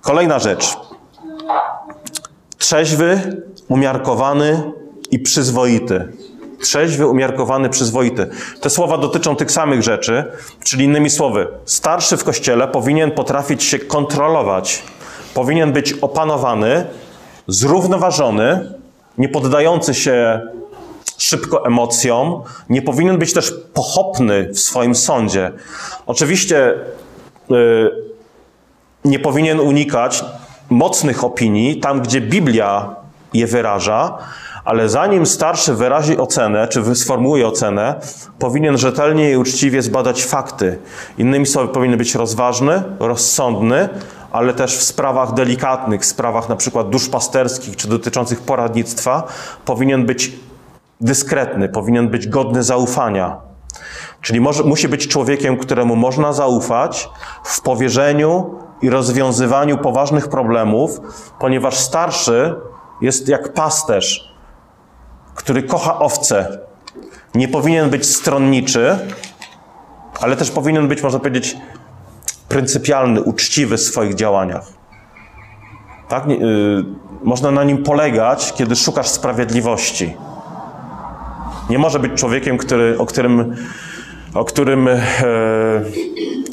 Kolejna 0.00 0.38
rzecz. 0.38 0.76
Trzeźwy, 2.58 3.42
umiarkowany 3.68 4.72
i 5.10 5.18
przyzwoity 5.18 6.12
trzeźwy, 6.66 7.06
umiarkowany, 7.06 7.68
przyzwoity. 7.70 8.26
Te 8.60 8.70
słowa 8.70 8.98
dotyczą 8.98 9.36
tych 9.36 9.50
samych 9.50 9.82
rzeczy, 9.82 10.24
czyli 10.64 10.84
innymi 10.84 11.10
słowy, 11.10 11.48
starszy 11.64 12.16
w 12.16 12.24
kościele 12.24 12.68
powinien 12.68 13.10
potrafić 13.10 13.64
się 13.64 13.78
kontrolować, 13.78 14.82
powinien 15.34 15.72
być 15.72 15.92
opanowany, 15.92 16.86
zrównoważony, 17.46 18.72
nie 19.18 19.28
poddający 19.28 19.94
się 19.94 20.40
szybko 21.18 21.66
emocjom, 21.66 22.42
nie 22.68 22.82
powinien 22.82 23.18
być 23.18 23.32
też 23.32 23.54
pochopny 23.74 24.48
w 24.52 24.58
swoim 24.58 24.94
sądzie. 24.94 25.52
Oczywiście 26.06 26.74
yy, 27.48 27.92
nie 29.04 29.18
powinien 29.18 29.60
unikać 29.60 30.24
mocnych 30.70 31.24
opinii 31.24 31.80
tam, 31.80 32.00
gdzie 32.00 32.20
Biblia 32.20 32.94
je 33.34 33.46
wyraża, 33.46 34.18
ale 34.66 34.88
zanim 34.88 35.26
starszy 35.26 35.74
wyrazi 35.74 36.18
ocenę, 36.18 36.68
czy 36.68 36.94
sformułuje 36.94 37.46
ocenę, 37.46 37.94
powinien 38.38 38.78
rzetelnie 38.78 39.32
i 39.32 39.36
uczciwie 39.36 39.82
zbadać 39.82 40.24
fakty. 40.24 40.78
Innymi 41.18 41.46
słowy, 41.46 41.68
powinien 41.68 41.98
być 41.98 42.14
rozważny, 42.14 42.82
rozsądny, 42.98 43.88
ale 44.32 44.54
też 44.54 44.76
w 44.76 44.82
sprawach 44.82 45.34
delikatnych, 45.34 46.00
w 46.00 46.04
sprawach 46.04 46.48
na 46.48 46.56
przykład 46.56 46.90
duszpasterskich 46.90 47.76
czy 47.76 47.88
dotyczących 47.88 48.40
poradnictwa, 48.40 49.22
powinien 49.64 50.06
być 50.06 50.32
dyskretny, 51.00 51.68
powinien 51.68 52.08
być 52.08 52.28
godny 52.28 52.62
zaufania. 52.62 53.36
Czyli 54.20 54.40
może, 54.40 54.62
musi 54.62 54.88
być 54.88 55.08
człowiekiem, 55.08 55.56
któremu 55.56 55.96
można 55.96 56.32
zaufać 56.32 57.08
w 57.44 57.60
powierzeniu 57.60 58.54
i 58.82 58.90
rozwiązywaniu 58.90 59.78
poważnych 59.78 60.28
problemów, 60.28 61.00
ponieważ 61.38 61.76
starszy 61.76 62.54
jest 63.00 63.28
jak 63.28 63.52
pasterz, 63.52 64.35
który 65.36 65.62
kocha 65.62 65.98
owce, 65.98 66.58
nie 67.34 67.48
powinien 67.48 67.90
być 67.90 68.06
stronniczy, 68.06 68.98
ale 70.20 70.36
też 70.36 70.50
powinien 70.50 70.88
być, 70.88 71.02
można 71.02 71.18
powiedzieć, 71.18 71.56
pryncypialny, 72.48 73.22
uczciwy 73.22 73.76
w 73.76 73.80
swoich 73.80 74.14
działaniach. 74.14 74.66
Tak? 76.08 76.26
Yy, 76.28 76.36
można 77.22 77.50
na 77.50 77.64
nim 77.64 77.82
polegać, 77.82 78.52
kiedy 78.52 78.76
szukasz 78.76 79.08
sprawiedliwości. 79.08 80.16
Nie 81.70 81.78
może 81.78 81.98
być 81.98 82.12
człowiekiem, 82.12 82.58
który, 82.58 82.98
o 82.98 83.06
którym, 83.06 83.56
o 84.34 84.44
którym 84.44 84.88
e, 84.88 84.98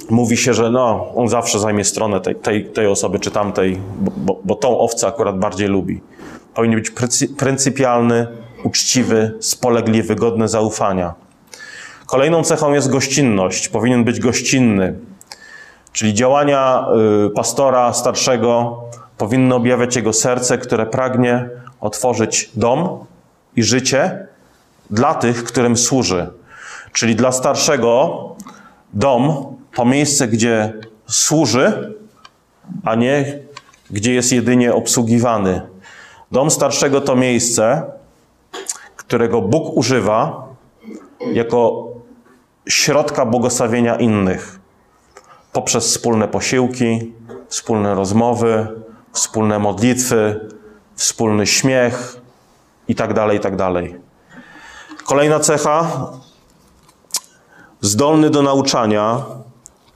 mówi 0.10 0.38
się, 0.38 0.54
że 0.54 0.70
no, 0.70 1.14
on 1.16 1.28
zawsze 1.28 1.60
zajmie 1.60 1.84
stronę 1.84 2.22
tej, 2.22 2.36
tej, 2.36 2.66
tej 2.66 2.88
osoby 2.88 3.20
czy 3.20 3.32
tamtej, 3.32 3.80
bo, 4.00 4.12
bo, 4.18 4.40
bo 4.44 4.56
tą 4.56 4.80
owcę 4.80 5.08
akurat 5.08 5.40
bardziej 5.40 5.68
lubi. 5.68 6.02
Powinien 6.54 6.80
być 6.80 6.92
pryncypialny, 7.38 8.28
uczciwy, 8.64 9.38
spolegliwy, 9.40 10.16
godny 10.16 10.48
zaufania. 10.48 11.14
Kolejną 12.06 12.44
cechą 12.44 12.74
jest 12.74 12.90
gościnność. 12.90 13.70
Powinien 13.70 14.04
być 14.04 14.20
gościnny. 14.20 15.00
Czyli 15.92 16.14
działania 16.14 16.86
y, 17.26 17.30
pastora 17.30 17.94
starszego 17.94 18.82
powinny 19.18 19.56
objawiać 19.56 19.96
jego 19.96 20.14
serce, 20.14 20.58
które 20.58 20.86
pragnie 20.86 21.50
otworzyć 21.82 22.50
dom 22.56 23.06
i 23.56 23.64
życie 23.64 24.28
dla 24.90 25.14
tych, 25.16 25.44
którym 25.44 25.78
służy. 25.78 26.28
Czyli 26.94 27.16
dla 27.16 27.32
starszego 27.32 28.28
dom 28.94 29.56
to 29.76 29.86
miejsce, 29.86 30.28
gdzie 30.28 30.74
służy, 31.08 31.94
a 32.84 32.96
nie 32.96 33.40
gdzie 33.94 34.14
jest 34.14 34.32
jedynie 34.32 34.74
obsługiwany. 34.74 35.62
Dom 36.32 36.52
starszego 36.52 37.02
to 37.02 37.16
miejsce, 37.16 37.84
którego 39.14 39.42
Bóg 39.42 39.78
używa 39.78 40.48
jako 41.34 41.88
środka 42.70 43.26
błogosławienia 43.26 43.96
innych 43.96 44.60
poprzez 45.52 45.88
wspólne 45.88 46.28
posiłki, 46.28 47.14
wspólne 47.48 47.96
rozmowy, 47.96 48.68
wspólne 49.12 49.60
modlitwy, 49.60 50.50
wspólny 50.96 51.48
śmiech 51.48 52.22
itd. 52.88 53.14
Tak 53.14 53.34
itd. 53.34 53.58
Tak 53.58 55.04
Kolejna 55.04 55.40
cecha 55.40 56.08
zdolny 57.82 58.30
do 58.30 58.42
nauczania, 58.42 59.26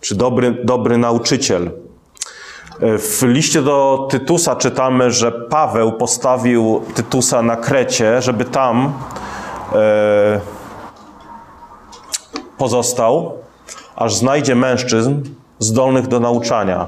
czy 0.02 0.16
dobry, 0.16 0.52
dobry 0.64 0.98
nauczyciel. 0.98 1.72
W 2.82 3.24
liście 3.24 3.62
do 3.62 4.08
Tytusa 4.12 4.56
czytamy, 4.56 5.12
że 5.12 5.32
Paweł 5.32 5.92
postawił 5.92 6.82
Tytusa 6.96 7.42
na 7.42 7.56
Krecie, 7.56 8.22
żeby 8.22 8.46
tam 8.46 8.94
e, 9.74 10.40
pozostał, 12.58 13.34
aż 13.96 14.16
znajdzie 14.16 14.56
mężczyzn 14.56 15.16
zdolnych 15.60 16.08
do 16.08 16.20
nauczania. 16.20 16.88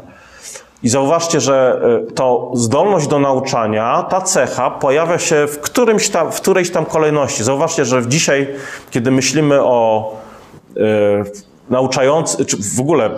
I 0.84 0.90
zauważcie, 0.90 1.42
że 1.42 1.82
e, 2.10 2.12
to 2.12 2.52
zdolność 2.54 3.08
do 3.08 3.20
nauczania, 3.20 4.04
ta 4.10 4.22
cecha 4.22 4.72
pojawia 4.72 5.20
się 5.20 5.48
w, 5.48 5.60
którymś 5.60 6.10
tam, 6.10 6.32
w 6.32 6.42
którejś 6.42 6.72
tam 6.72 6.86
kolejności. 6.86 7.44
Zauważcie, 7.44 7.86
że 7.86 8.08
dzisiaj, 8.08 8.48
kiedy 8.92 9.12
myślimy 9.12 9.64
o 9.64 10.12
e, 10.78 10.80
nauczających, 11.70 12.48
czy 12.48 12.58
w 12.76 12.80
ogóle 12.80 13.10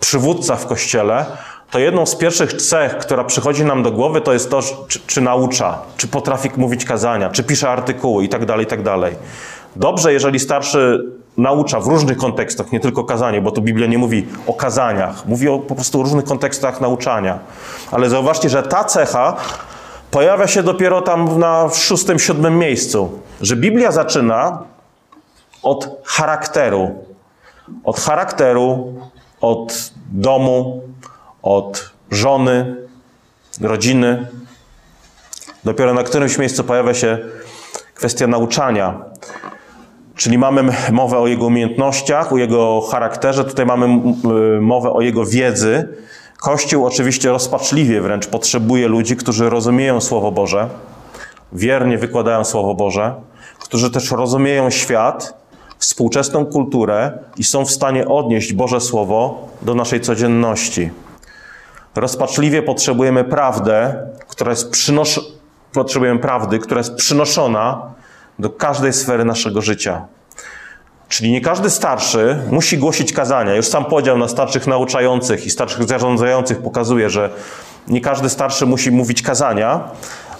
przywódcach 0.00 0.60
w 0.60 0.66
kościele, 0.66 1.26
to 1.70 1.78
jedną 1.78 2.06
z 2.06 2.16
pierwszych 2.16 2.52
cech, 2.52 2.98
która 2.98 3.24
przychodzi 3.24 3.64
nam 3.64 3.82
do 3.82 3.92
głowy, 3.92 4.20
to 4.20 4.32
jest 4.32 4.50
to, 4.50 4.60
czy, 4.88 5.00
czy 5.06 5.20
naucza, 5.20 5.78
czy 5.96 6.08
potrafi 6.08 6.50
mówić 6.56 6.84
kazania, 6.84 7.30
czy 7.30 7.44
pisze 7.44 7.70
artykuły 7.70 8.22
itd., 8.22 8.46
tak 8.46 8.58
itd. 8.60 8.84
Tak 9.00 9.14
Dobrze, 9.76 10.12
jeżeli 10.12 10.40
starszy 10.40 11.04
naucza 11.36 11.80
w 11.80 11.86
różnych 11.86 12.16
kontekstach, 12.16 12.72
nie 12.72 12.80
tylko 12.80 13.04
kazanie, 13.04 13.40
bo 13.40 13.50
tu 13.50 13.62
Biblia 13.62 13.86
nie 13.86 13.98
mówi 13.98 14.26
o 14.46 14.54
kazaniach, 14.54 15.26
mówi 15.26 15.48
o 15.48 15.58
po 15.58 15.74
prostu 15.74 16.02
różnych 16.02 16.24
kontekstach 16.24 16.80
nauczania. 16.80 17.38
Ale 17.90 18.10
zauważcie, 18.10 18.48
że 18.48 18.62
ta 18.62 18.84
cecha 18.84 19.36
pojawia 20.10 20.46
się 20.46 20.62
dopiero 20.62 21.02
tam 21.02 21.38
na 21.38 21.68
szóstym, 21.74 22.18
siódmym 22.18 22.58
miejscu. 22.58 23.20
Że 23.40 23.56
Biblia 23.56 23.92
zaczyna 23.92 24.62
od 25.62 25.88
charakteru. 26.04 26.90
Od 27.84 28.00
charakteru, 28.00 28.94
od 29.40 29.92
domu, 30.12 30.82
od 31.42 31.90
żony, 32.10 32.76
rodziny. 33.60 34.26
Dopiero 35.64 35.94
na 35.94 36.02
którymś 36.02 36.38
miejscu 36.38 36.64
pojawia 36.64 36.94
się 36.94 37.18
kwestia 37.94 38.26
nauczania. 38.26 39.04
Czyli 40.14 40.38
mamy 40.38 40.72
mowę 40.92 41.18
o 41.18 41.26
jego 41.26 41.46
umiejętnościach, 41.46 42.32
o 42.32 42.36
jego 42.36 42.80
charakterze, 42.80 43.44
tutaj 43.44 43.66
mamy 43.66 43.88
mowę 44.60 44.92
o 44.92 45.00
jego 45.00 45.26
wiedzy. 45.26 45.88
Kościół 46.38 46.86
oczywiście 46.86 47.30
rozpaczliwie 47.30 48.00
wręcz 48.00 48.26
potrzebuje 48.26 48.88
ludzi, 48.88 49.16
którzy 49.16 49.50
rozumieją 49.50 50.00
Słowo 50.00 50.32
Boże, 50.32 50.68
wiernie 51.52 51.98
wykładają 51.98 52.44
Słowo 52.44 52.74
Boże, 52.74 53.14
którzy 53.58 53.90
też 53.90 54.10
rozumieją 54.10 54.70
świat, 54.70 55.39
współczesną 55.80 56.46
kulturę 56.46 57.18
i 57.36 57.44
są 57.44 57.64
w 57.64 57.70
stanie 57.70 58.08
odnieść 58.08 58.52
Boże 58.52 58.80
Słowo 58.80 59.48
do 59.62 59.74
naszej 59.74 60.00
codzienności. 60.00 60.90
Rozpaczliwie 61.94 62.62
potrzebujemy 62.62 63.24
prawdę, 63.24 63.94
która 64.28 64.50
jest 64.50 64.70
przynosz... 64.70 65.20
potrzebujemy 65.72 66.20
prawdy, 66.20 66.58
która 66.58 66.78
jest 66.78 66.94
przynoszona 66.94 67.82
do 68.38 68.50
każdej 68.50 68.92
sfery 68.92 69.24
naszego 69.24 69.62
życia. 69.62 70.04
Czyli 71.08 71.32
nie 71.32 71.40
każdy 71.40 71.70
starszy 71.70 72.38
musi 72.50 72.78
głosić 72.78 73.12
kazania. 73.12 73.54
Już 73.54 73.66
sam 73.66 73.84
podział 73.84 74.18
na 74.18 74.28
starszych 74.28 74.66
nauczających 74.66 75.46
i 75.46 75.50
starszych 75.50 75.88
zarządzających 75.88 76.62
pokazuje, 76.62 77.10
że 77.10 77.30
nie 77.88 78.00
każdy 78.00 78.28
starszy 78.28 78.66
musi 78.66 78.90
mówić 78.90 79.22
kazania, 79.22 79.88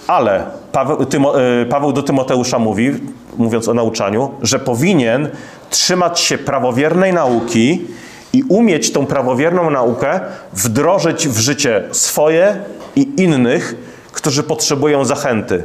ale 0.07 0.43
Paweł, 0.71 1.05
Tymo, 1.05 1.41
y, 1.61 1.65
Paweł 1.65 1.93
do 1.93 2.03
Tymoteusza 2.03 2.59
mówi, 2.59 2.91
mówiąc 3.37 3.67
o 3.67 3.73
nauczaniu, 3.73 4.31
że 4.41 4.59
powinien 4.59 5.29
trzymać 5.69 6.19
się 6.19 6.37
prawowiernej 6.37 7.13
nauki 7.13 7.81
i 8.33 8.43
umieć 8.49 8.91
tą 8.91 9.05
prawowierną 9.05 9.69
naukę 9.69 10.19
wdrożyć 10.53 11.27
w 11.27 11.39
życie 11.39 11.83
swoje 11.91 12.57
i 12.95 13.21
innych, 13.21 13.75
którzy 14.11 14.43
potrzebują 14.43 15.05
zachęty. 15.05 15.63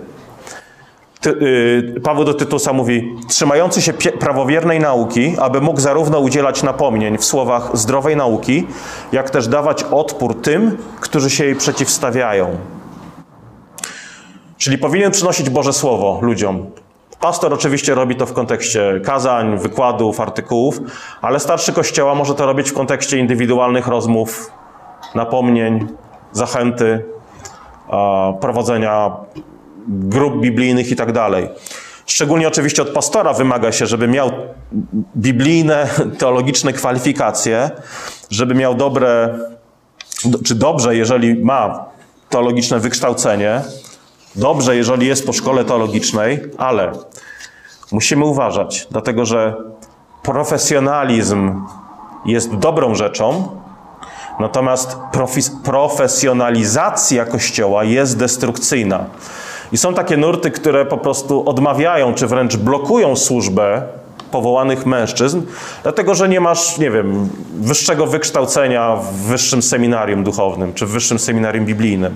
Y, 1.26 2.00
Paweł 2.02 2.24
do 2.24 2.34
Tytusa 2.34 2.72
mówi, 2.72 3.14
trzymający 3.28 3.82
się 3.82 3.92
prawowiernej 3.92 4.80
nauki, 4.80 5.34
aby 5.38 5.60
mógł 5.60 5.80
zarówno 5.80 6.20
udzielać 6.20 6.62
napomnień 6.62 7.18
w 7.18 7.24
słowach 7.24 7.70
zdrowej 7.76 8.16
nauki, 8.16 8.66
jak 9.12 9.30
też 9.30 9.48
dawać 9.48 9.82
odpór 9.82 10.42
tym, 10.42 10.76
którzy 11.00 11.30
się 11.30 11.44
jej 11.44 11.56
przeciwstawiają. 11.56 12.56
Czyli 14.58 14.78
powinien 14.78 15.10
przynosić 15.10 15.50
Boże 15.50 15.72
Słowo 15.72 16.18
ludziom. 16.22 16.70
Pastor 17.20 17.54
oczywiście 17.54 17.94
robi 17.94 18.16
to 18.16 18.26
w 18.26 18.32
kontekście 18.32 19.00
kazań, 19.04 19.58
wykładów, 19.58 20.20
artykułów, 20.20 20.80
ale 21.22 21.40
starszy 21.40 21.72
kościoła 21.72 22.14
może 22.14 22.34
to 22.34 22.46
robić 22.46 22.70
w 22.70 22.74
kontekście 22.74 23.18
indywidualnych 23.18 23.86
rozmów, 23.86 24.50
napomnień, 25.14 25.86
zachęty, 26.32 27.04
prowadzenia 28.40 29.16
grup 29.88 30.40
biblijnych 30.40 30.90
i 30.90 30.96
tak 30.96 31.12
dalej. 31.12 31.48
Szczególnie 32.06 32.48
oczywiście 32.48 32.82
od 32.82 32.88
pastora 32.88 33.32
wymaga 33.32 33.72
się, 33.72 33.86
żeby 33.86 34.08
miał 34.08 34.30
biblijne, 35.16 35.88
teologiczne 36.18 36.72
kwalifikacje, 36.72 37.70
żeby 38.30 38.54
miał 38.54 38.74
dobre, 38.74 39.38
czy 40.44 40.54
dobrze, 40.54 40.96
jeżeli 40.96 41.44
ma 41.44 41.84
teologiczne 42.30 42.80
wykształcenie, 42.80 43.62
dobrze, 44.36 44.76
jeżeli 44.76 45.06
jest 45.06 45.26
po 45.26 45.32
szkole 45.32 45.64
teologicznej, 45.64 46.40
ale 46.58 46.92
musimy 47.92 48.24
uważać, 48.24 48.86
dlatego 48.90 49.24
że 49.24 49.54
profesjonalizm 50.22 51.62
jest 52.26 52.54
dobrą 52.54 52.94
rzeczą, 52.94 53.48
natomiast 54.40 54.96
profesjonalizacja 55.64 57.24
Kościoła 57.24 57.84
jest 57.84 58.18
destrukcyjna. 58.18 59.04
I 59.72 59.76
są 59.76 59.94
takie 59.94 60.16
nurty, 60.16 60.50
które 60.50 60.84
po 60.84 60.98
prostu 60.98 61.48
odmawiają, 61.48 62.14
czy 62.14 62.26
wręcz 62.26 62.56
blokują 62.56 63.16
służbę 63.16 63.82
powołanych 64.30 64.86
mężczyzn, 64.86 65.42
dlatego 65.82 66.14
że 66.14 66.28
nie 66.28 66.40
masz, 66.40 66.78
nie 66.78 66.90
wiem, 66.90 67.28
wyższego 67.60 68.06
wykształcenia 68.06 68.96
w 68.96 69.14
wyższym 69.14 69.62
seminarium 69.62 70.24
duchownym, 70.24 70.74
czy 70.74 70.86
w 70.86 70.90
wyższym 70.90 71.18
seminarium 71.18 71.64
biblijnym. 71.64 72.14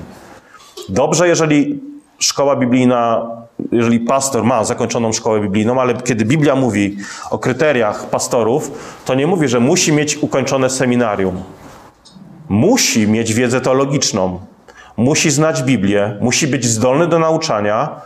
Dobrze, 0.89 1.29
jeżeli 1.29 1.81
szkoła 2.21 2.57
biblijna, 2.57 3.27
jeżeli 3.73 4.01
pastor 4.01 4.45
ma 4.45 4.65
zakończoną 4.65 5.13
szkołę 5.13 5.41
biblijną, 5.41 5.81
ale 5.81 5.95
kiedy 5.95 6.25
Biblia 6.25 6.57
mówi 6.57 6.97
o 7.31 7.39
kryteriach 7.39 8.07
pastorów, 8.07 8.71
to 9.05 9.15
nie 9.15 9.27
mówi, 9.27 9.49
że 9.49 9.61
musi 9.61 9.93
mieć 9.93 10.17
ukończone 10.17 10.71
seminarium. 10.71 11.43
Musi 12.49 13.09
mieć 13.09 13.35
wiedzę 13.35 13.61
teologiczną 13.61 14.41
musi 15.01 15.31
znać 15.31 15.63
Biblię, 15.63 16.17
musi 16.21 16.47
być 16.47 16.65
zdolny 16.65 17.07
do 17.07 17.19
nauczania. 17.19 18.01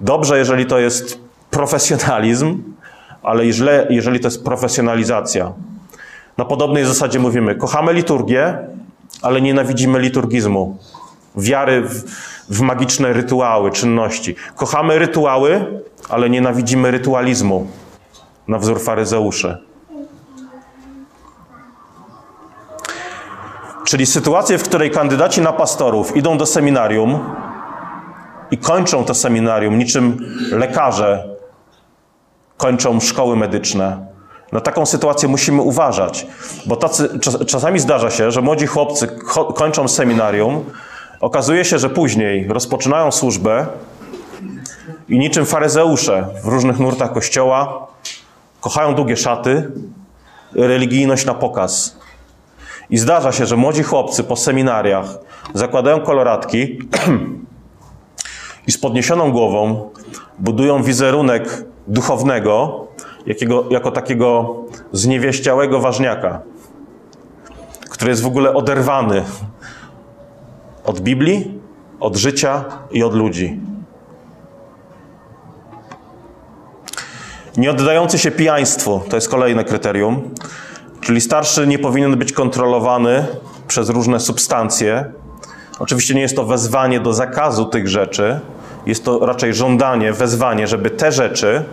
Dobrze, 0.00 0.38
jeżeli 0.38 0.66
to 0.66 0.78
jest 0.78 1.18
profesjonalizm, 1.50 2.62
ale 3.22 3.52
źle, 3.52 3.86
jeżeli 3.90 4.20
to 4.20 4.26
jest 4.26 4.44
profesjonalizacja. 4.44 5.52
Na 6.38 6.44
podobnej 6.44 6.84
zasadzie 6.84 7.18
mówimy: 7.18 7.54
kochamy 7.54 7.92
liturgię, 7.92 8.58
ale 9.22 9.40
nienawidzimy 9.40 9.98
liturgizmu, 9.98 10.78
wiary 11.36 11.82
w, 11.82 12.04
w 12.52 12.60
magiczne 12.60 13.12
rytuały, 13.12 13.70
czynności. 13.70 14.36
Kochamy 14.56 14.98
rytuały, 14.98 15.80
ale 16.08 16.30
nienawidzimy 16.30 16.90
rytualizmu, 16.90 17.66
na 18.48 18.58
wzór 18.58 18.80
faryzeuszy. 18.80 19.58
Czyli 23.84 24.06
sytuację, 24.06 24.58
w 24.58 24.62
której 24.62 24.90
kandydaci 24.90 25.40
na 25.40 25.52
pastorów 25.52 26.16
idą 26.16 26.38
do 26.38 26.46
seminarium 26.46 27.34
i 28.50 28.58
kończą 28.58 29.04
to 29.04 29.14
seminarium, 29.14 29.78
niczym 29.78 30.18
lekarze 30.50 31.28
kończą 32.56 33.00
szkoły 33.00 33.36
medyczne. 33.36 34.06
Na 34.52 34.60
taką 34.60 34.86
sytuację 34.86 35.28
musimy 35.28 35.62
uważać, 35.62 36.26
bo 36.66 36.76
tacy, 36.76 37.18
czasami 37.46 37.78
zdarza 37.78 38.10
się, 38.10 38.30
że 38.30 38.42
młodzi 38.42 38.66
chłopcy 38.66 39.08
kończą 39.54 39.88
seminarium, 39.88 40.64
okazuje 41.22 41.64
się, 41.64 41.78
że 41.78 41.90
później 41.90 42.48
rozpoczynają 42.48 43.10
służbę 43.10 43.66
i 45.08 45.18
niczym 45.18 45.46
faryzeusze 45.46 46.28
w 46.44 46.46
różnych 46.46 46.78
nurtach 46.78 47.12
kościoła 47.12 47.86
kochają 48.60 48.94
długie 48.94 49.16
szaty, 49.16 49.70
religijność 50.54 51.26
na 51.26 51.34
pokaz. 51.34 51.98
I 52.90 52.98
zdarza 52.98 53.32
się, 53.32 53.46
że 53.46 53.56
młodzi 53.56 53.82
chłopcy 53.82 54.24
po 54.24 54.36
seminariach 54.36 55.06
zakładają 55.54 56.00
koloratki 56.00 56.78
i 58.68 58.72
z 58.72 58.78
podniesioną 58.78 59.32
głową 59.32 59.90
budują 60.38 60.82
wizerunek 60.82 61.64
duchownego 61.86 62.86
jakiego, 63.26 63.64
jako 63.70 63.90
takiego 63.90 64.54
zniewieściałego 64.92 65.80
ważniaka, 65.80 66.40
który 67.90 68.10
jest 68.10 68.22
w 68.22 68.26
ogóle 68.26 68.54
oderwany 68.54 69.24
od 70.84 71.00
Biblii, 71.00 71.60
od 72.00 72.16
życia 72.16 72.64
i 72.90 73.02
od 73.02 73.14
ludzi. 73.14 73.60
Nie 77.56 77.70
oddający 77.70 78.18
się 78.18 78.30
pijaństwu 78.30 79.00
to 79.08 79.16
jest 79.16 79.28
kolejne 79.28 79.64
kryterium. 79.64 80.30
Czyli 81.00 81.20
starszy 81.20 81.66
nie 81.66 81.78
powinien 81.78 82.16
być 82.16 82.32
kontrolowany 82.32 83.26
przez 83.68 83.88
różne 83.88 84.20
substancje. 84.20 85.04
Oczywiście 85.78 86.14
nie 86.14 86.20
jest 86.20 86.36
to 86.36 86.44
wezwanie 86.44 87.00
do 87.00 87.12
zakazu 87.12 87.64
tych 87.64 87.88
rzeczy, 87.88 88.40
jest 88.86 89.04
to 89.04 89.26
raczej 89.26 89.54
żądanie, 89.54 90.12
wezwanie, 90.12 90.66
żeby 90.66 90.90
te 90.90 91.12
rzeczy, 91.12 91.64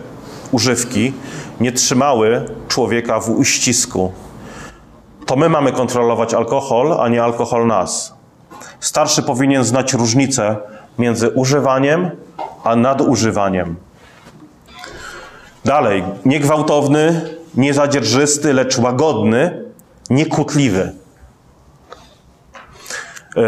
używki, 0.52 1.12
nie 1.60 1.72
trzymały 1.72 2.44
człowieka 2.68 3.20
w 3.20 3.30
uścisku. 3.30 4.12
To 5.26 5.36
my 5.36 5.48
mamy 5.48 5.72
kontrolować 5.72 6.34
alkohol, 6.34 6.96
a 7.00 7.08
nie 7.08 7.22
alkohol 7.22 7.66
nas. 7.66 8.19
Starszy 8.80 9.22
powinien 9.22 9.64
znać 9.64 9.92
różnicę 9.92 10.56
między 10.98 11.30
używaniem 11.30 12.10
a 12.64 12.76
nadużywaniem. 12.76 13.76
Dalej, 15.64 16.04
niegwałtowny, 16.24 17.20
niezadzierżysty, 17.54 18.52
lecz 18.52 18.78
łagodny, 18.78 19.64
niekutliwy. 20.10 20.92
Yy, 23.36 23.42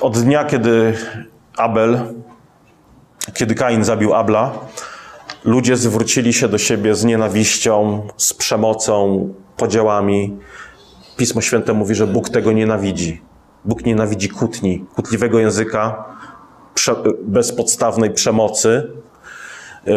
od 0.00 0.18
dnia, 0.18 0.44
kiedy 0.44 0.98
Abel, 1.56 2.00
kiedy 3.34 3.54
Kain 3.54 3.84
zabił 3.84 4.14
Abla, 4.14 4.52
ludzie 5.44 5.76
zwrócili 5.76 6.32
się 6.32 6.48
do 6.48 6.58
siebie 6.58 6.94
z 6.94 7.04
nienawiścią, 7.04 8.06
z 8.16 8.34
przemocą, 8.34 9.28
podziałami. 9.56 10.36
Pismo 11.16 11.40
Święte 11.40 11.72
mówi, 11.72 11.94
że 11.94 12.06
Bóg 12.06 12.28
tego 12.28 12.52
nienawidzi. 12.52 13.22
Bóg 13.64 13.86
nienawidzi 13.86 14.28
kłótni, 14.28 14.84
kłótliwego 14.94 15.38
języka, 15.38 16.04
bezpodstawnej 17.22 18.10
przemocy. 18.10 18.90
Yy, 19.86 19.94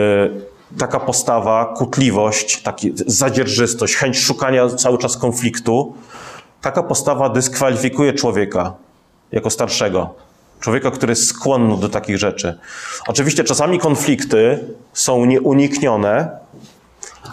taka 0.77 0.99
postawa, 0.99 1.73
kutliwość, 1.77 2.61
taki 2.61 2.93
zadzierżystość, 3.07 3.95
chęć 3.95 4.19
szukania 4.19 4.69
cały 4.69 4.97
czas 4.97 5.17
konfliktu, 5.17 5.95
taka 6.61 6.83
postawa 6.83 7.29
dyskwalifikuje 7.29 8.13
człowieka 8.13 8.73
jako 9.31 9.49
starszego. 9.49 10.13
Człowieka, 10.59 10.91
który 10.91 11.11
jest 11.11 11.27
skłonny 11.27 11.77
do 11.77 11.89
takich 11.89 12.17
rzeczy. 12.17 12.57
Oczywiście 13.07 13.43
czasami 13.43 13.79
konflikty 13.79 14.59
są 14.93 15.25
nieuniknione, 15.25 16.29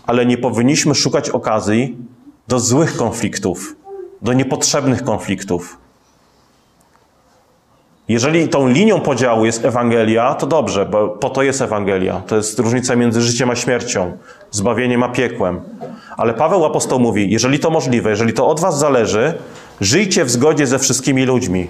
ale 0.07 0.27
nie 0.27 0.39
powinniśmy 0.39 0.95
szukać 0.95 1.31
okazji 1.31 1.97
do 2.49 2.61
złych 2.61 2.97
konfliktów, 2.97 3.77
do 4.23 4.33
niepotrzebnych 4.33 5.05
konfliktów. 5.05 5.84
Jeżeli 8.09 8.49
tą 8.49 8.69
linią 8.69 9.01
podziału 9.01 9.45
jest 9.45 9.65
Ewangelia, 9.65 10.35
to 10.35 10.47
dobrze, 10.47 10.87
bo 10.87 11.09
po 11.09 11.31
to 11.31 11.43
jest 11.43 11.63
Ewangelia. 11.63 12.23
To 12.27 12.37
jest 12.37 12.59
różnica 12.59 12.97
między 12.97 13.23
życiem 13.23 13.51
a 13.51 13.57
śmiercią, 13.57 14.13
zbawieniem 14.51 15.03
a 15.03 15.09
piekłem. 15.09 15.61
Ale 16.17 16.35
Paweł 16.35 16.65
apostoł 16.65 17.01
mówi: 17.01 17.31
jeżeli 17.31 17.59
to 17.59 17.71
możliwe, 17.71 18.11
jeżeli 18.11 18.33
to 18.33 18.47
od 18.47 18.61
was 18.61 18.79
zależy, 18.79 19.35
żyjcie 19.81 20.25
w 20.25 20.31
zgodzie 20.31 20.67
ze 20.67 20.79
wszystkimi 20.79 21.25
ludźmi. 21.25 21.69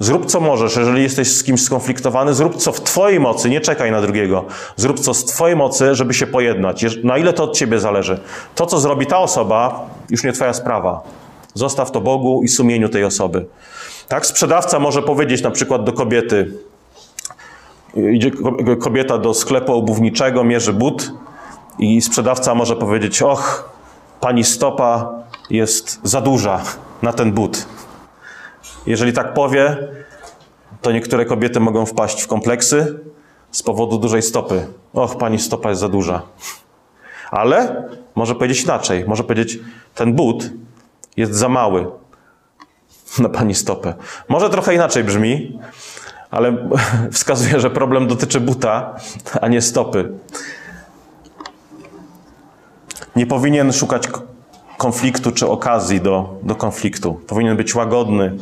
Zrób 0.00 0.26
co 0.26 0.40
możesz, 0.40 0.76
jeżeli 0.76 1.02
jesteś 1.02 1.28
z 1.28 1.44
kimś 1.44 1.62
skonfliktowany, 1.62 2.34
zrób 2.34 2.56
co 2.56 2.72
w 2.72 2.80
Twojej 2.80 3.20
mocy, 3.20 3.50
nie 3.50 3.60
czekaj 3.60 3.90
na 3.90 4.00
drugiego. 4.00 4.44
Zrób 4.76 5.00
co 5.00 5.14
z 5.14 5.24
Twojej 5.24 5.56
mocy, 5.56 5.94
żeby 5.94 6.14
się 6.14 6.26
pojednać. 6.26 6.84
Na 7.04 7.18
ile 7.18 7.32
to 7.32 7.44
od 7.44 7.56
Ciebie 7.56 7.80
zależy? 7.80 8.20
To, 8.54 8.66
co 8.66 8.78
zrobi 8.78 9.06
ta 9.06 9.18
osoba, 9.18 9.86
już 10.10 10.24
nie 10.24 10.32
Twoja 10.32 10.52
sprawa. 10.52 11.02
Zostaw 11.54 11.90
to 11.90 12.00
Bogu 12.00 12.42
i 12.42 12.48
sumieniu 12.48 12.88
tej 12.88 13.04
osoby. 13.04 13.46
Tak, 14.08 14.26
sprzedawca 14.26 14.78
może 14.78 15.02
powiedzieć 15.02 15.42
na 15.42 15.50
przykład 15.50 15.84
do 15.84 15.92
kobiety, 15.92 16.52
idzie 18.12 18.30
kobieta 18.80 19.18
do 19.18 19.34
sklepu 19.34 19.74
obuwniczego, 19.74 20.44
mierzy 20.44 20.72
but 20.72 21.12
i 21.78 22.00
sprzedawca 22.00 22.54
może 22.54 22.76
powiedzieć, 22.76 23.22
och, 23.22 23.70
pani 24.20 24.44
stopa 24.44 25.12
jest 25.50 26.00
za 26.02 26.20
duża 26.20 26.60
na 27.02 27.12
ten 27.12 27.32
but. 27.32 27.66
Jeżeli 28.86 29.12
tak 29.12 29.34
powie, 29.34 29.76
to 30.82 30.92
niektóre 30.92 31.24
kobiety 31.24 31.60
mogą 31.60 31.86
wpaść 31.86 32.22
w 32.22 32.26
kompleksy 32.26 32.98
z 33.50 33.62
powodu 33.62 33.98
dużej 33.98 34.22
stopy. 34.22 34.66
Och, 34.94 35.18
pani 35.18 35.38
stopa 35.38 35.68
jest 35.68 35.80
za 35.80 35.88
duża. 35.88 36.22
Ale 37.30 37.88
może 38.14 38.34
powiedzieć 38.34 38.62
inaczej. 38.62 39.04
Może 39.06 39.24
powiedzieć, 39.24 39.58
ten 39.94 40.12
but 40.12 40.50
jest 41.16 41.34
za 41.34 41.48
mały 41.48 41.86
na 43.18 43.28
pani 43.28 43.54
stopę. 43.54 43.94
Może 44.28 44.50
trochę 44.50 44.74
inaczej 44.74 45.04
brzmi, 45.04 45.58
ale 46.30 46.56
wskazuje, 47.12 47.60
że 47.60 47.70
problem 47.70 48.06
dotyczy 48.06 48.40
buta, 48.40 48.96
a 49.40 49.48
nie 49.48 49.62
stopy. 49.62 50.12
Nie 53.16 53.26
powinien 53.26 53.72
szukać 53.72 54.08
konfliktu 54.78 55.32
czy 55.32 55.48
okazji 55.48 56.00
do, 56.00 56.34
do 56.42 56.54
konfliktu. 56.54 57.20
Powinien 57.26 57.56
być 57.56 57.74
łagodny, 57.74 58.36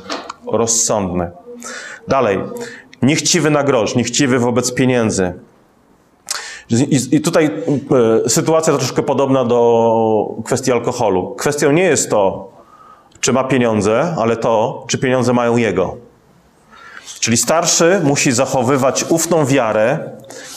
rozsądny. 0.46 1.30
Dalej. 2.08 2.38
Niechciwy 3.02 3.50
na 3.50 3.62
grosz, 3.62 3.94
niechciwy 3.94 4.38
wobec 4.38 4.74
pieniędzy. 4.74 5.32
I, 7.12 7.20
tutaj 7.20 7.50
y, 8.26 8.28
sytuacja 8.28 8.72
troszkę 8.72 9.02
podobna 9.02 9.44
do 9.44 10.34
kwestii 10.44 10.72
alkoholu. 10.72 11.34
Kwestią 11.38 11.72
nie 11.72 11.82
jest 11.82 12.10
to, 12.10 12.55
czy 13.26 13.32
ma 13.32 13.44
pieniądze, 13.44 14.14
ale 14.18 14.36
to, 14.36 14.84
czy 14.88 14.98
pieniądze 14.98 15.32
mają 15.32 15.56
jego. 15.56 15.96
Czyli 17.20 17.36
starszy 17.36 18.00
musi 18.04 18.32
zachowywać 18.32 19.04
ufną 19.08 19.46
wiarę 19.46 20.10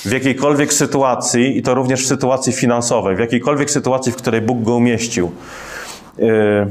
w 0.06 0.12
jakiejkolwiek 0.12 0.74
sytuacji, 0.74 1.58
i 1.58 1.62
to 1.62 1.74
również 1.74 2.04
w 2.04 2.08
sytuacji 2.08 2.54
finansowej, 2.54 3.16
w 3.16 3.20
jakiejkolwiek 3.20 3.72
sytuacji, 3.72 4.12
w 4.12 4.16
której 4.16 4.42
Bóg 4.42 4.62
go 4.62 4.76
umieścił. 4.76 5.32
Yy. 6.18 6.70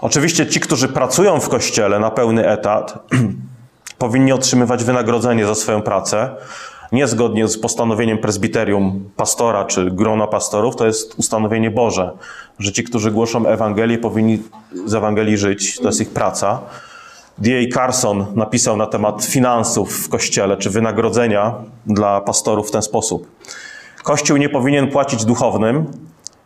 Oczywiście 0.00 0.46
ci, 0.46 0.60
którzy 0.60 0.88
pracują 0.88 1.40
w 1.40 1.48
kościele 1.48 1.98
na 1.98 2.10
pełny 2.10 2.48
etat, 2.48 2.98
powinni 3.98 4.32
otrzymywać 4.32 4.84
wynagrodzenie 4.84 5.46
za 5.46 5.54
swoją 5.54 5.82
pracę, 5.82 6.30
niezgodnie 6.92 7.48
z 7.48 7.58
postanowieniem 7.58 8.18
prezbiterium 8.18 9.10
pastora 9.16 9.64
czy 9.64 9.90
grona 9.90 10.26
pastorów, 10.26 10.76
to 10.76 10.86
jest 10.86 11.14
ustanowienie 11.18 11.70
Boże, 11.70 12.12
że 12.58 12.72
ci, 12.72 12.84
którzy 12.84 13.10
głoszą 13.10 13.46
Ewangelię, 13.46 13.98
powinni 13.98 14.42
z 14.86 14.94
Ewangelii 14.94 15.36
żyć, 15.36 15.78
to 15.78 15.86
jest 15.86 16.00
ich 16.00 16.10
praca. 16.10 16.60
D.A. 17.38 17.74
Carson 17.74 18.26
napisał 18.34 18.76
na 18.76 18.86
temat 18.86 19.24
finansów 19.24 20.04
w 20.04 20.08
kościele, 20.08 20.56
czy 20.56 20.70
wynagrodzenia 20.70 21.54
dla 21.86 22.20
pastorów 22.20 22.68
w 22.68 22.70
ten 22.70 22.82
sposób. 22.82 23.26
Kościół 24.02 24.36
nie 24.36 24.48
powinien 24.48 24.88
płacić 24.88 25.24
duchownym 25.24 25.86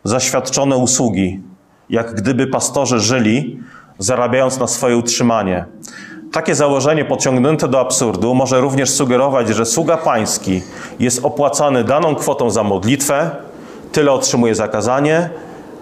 za 0.03 0.19
świadczone 0.19 0.77
usługi, 0.77 1.41
jak 1.89 2.15
gdyby 2.15 2.47
pastorzy 2.47 2.99
żyli, 2.99 3.59
zarabiając 3.99 4.59
na 4.59 4.67
swoje 4.67 4.97
utrzymanie. 4.97 5.65
Takie 6.31 6.55
założenie 6.55 7.05
pociągnięte 7.05 7.67
do 7.67 7.79
absurdu 7.79 8.35
może 8.35 8.61
również 8.61 8.89
sugerować, 8.89 9.47
że 9.49 9.65
sługa 9.65 9.97
pański 9.97 10.61
jest 10.99 11.25
opłacany 11.25 11.83
daną 11.83 12.15
kwotą 12.15 12.49
za 12.49 12.63
modlitwę, 12.63 13.29
tyle 13.91 14.11
otrzymuje 14.11 14.55
za 14.55 14.67
kazanie, 14.67 15.29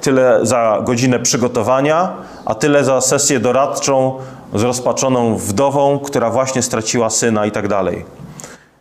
tyle 0.01 0.39
za 0.41 0.79
godzinę 0.83 1.19
przygotowania, 1.19 2.13
a 2.45 2.55
tyle 2.55 2.83
za 2.83 3.01
sesję 3.01 3.39
doradczą 3.39 4.17
z 4.53 4.63
rozpaczoną 4.63 5.37
wdową, 5.37 5.99
która 5.99 6.29
właśnie 6.29 6.61
straciła 6.61 7.09
syna 7.09 7.45
i 7.45 7.51
tak 7.51 7.67
dalej. 7.67 8.05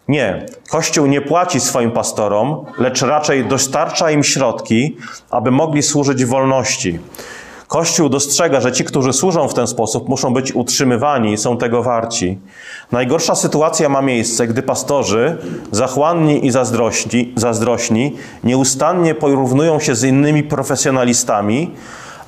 Nie, 0.08 0.46
Kościół 0.70 1.06
nie 1.06 1.20
płaci 1.20 1.60
swoim 1.60 1.90
pastorom, 1.90 2.64
lecz 2.78 3.02
raczej 3.02 3.44
dostarcza 3.44 4.10
im 4.10 4.24
środki, 4.24 4.96
aby 5.30 5.50
mogli 5.50 5.82
służyć 5.82 6.24
wolności. 6.24 6.98
Kościół 7.74 8.08
dostrzega, 8.08 8.60
że 8.60 8.72
ci, 8.72 8.84
którzy 8.84 9.12
służą 9.12 9.48
w 9.48 9.54
ten 9.54 9.66
sposób, 9.66 10.08
muszą 10.08 10.34
być 10.34 10.52
utrzymywani 10.52 11.32
i 11.32 11.38
są 11.38 11.56
tego 11.56 11.82
warci. 11.82 12.38
Najgorsza 12.92 13.34
sytuacja 13.34 13.88
ma 13.88 14.02
miejsce, 14.02 14.46
gdy 14.46 14.62
pastorzy, 14.62 15.36
zachłanni 15.72 16.46
i 16.46 16.50
zazdrośni, 16.50 17.32
zazdrośni 17.36 18.16
nieustannie 18.44 19.14
porównują 19.14 19.80
się 19.80 19.94
z 19.94 20.04
innymi 20.04 20.42
profesjonalistami, 20.42 21.70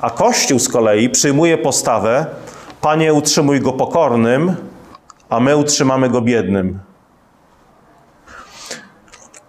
a 0.01 0.11
Kościół 0.11 0.59
z 0.59 0.69
kolei 0.69 1.11
przyjmuje 1.11 1.59
postawę: 1.59 2.27
Panie, 2.81 3.15
utrzymuj 3.15 3.61
go 3.61 3.73
pokornym, 3.73 4.57
a 5.29 5.41
my 5.41 5.57
utrzymamy 5.57 6.11
go 6.11 6.21
biednym. 6.21 6.79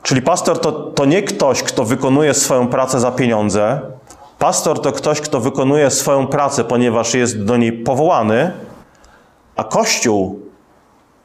Czyli 0.04 0.22
pastor 0.22 0.60
to, 0.62 0.72
to 0.72 1.06
nie 1.06 1.24
ktoś, 1.24 1.64
kto 1.64 1.86
wykonuje 1.86 2.34
swoją 2.34 2.68
pracę 2.68 3.00
za 3.00 3.12
pieniądze, 3.12 3.82
Pastor 4.40 4.82
to 4.82 4.92
ktoś, 4.92 5.22
kto 5.22 5.40
wykonuje 5.40 5.92
swoją 5.92 6.28
pracę, 6.28 6.64
ponieważ 6.64 7.14
jest 7.14 7.44
do 7.44 7.58
niej 7.58 7.72
powołany, 7.72 8.52
a 9.56 9.64
Kościół, 9.64 10.40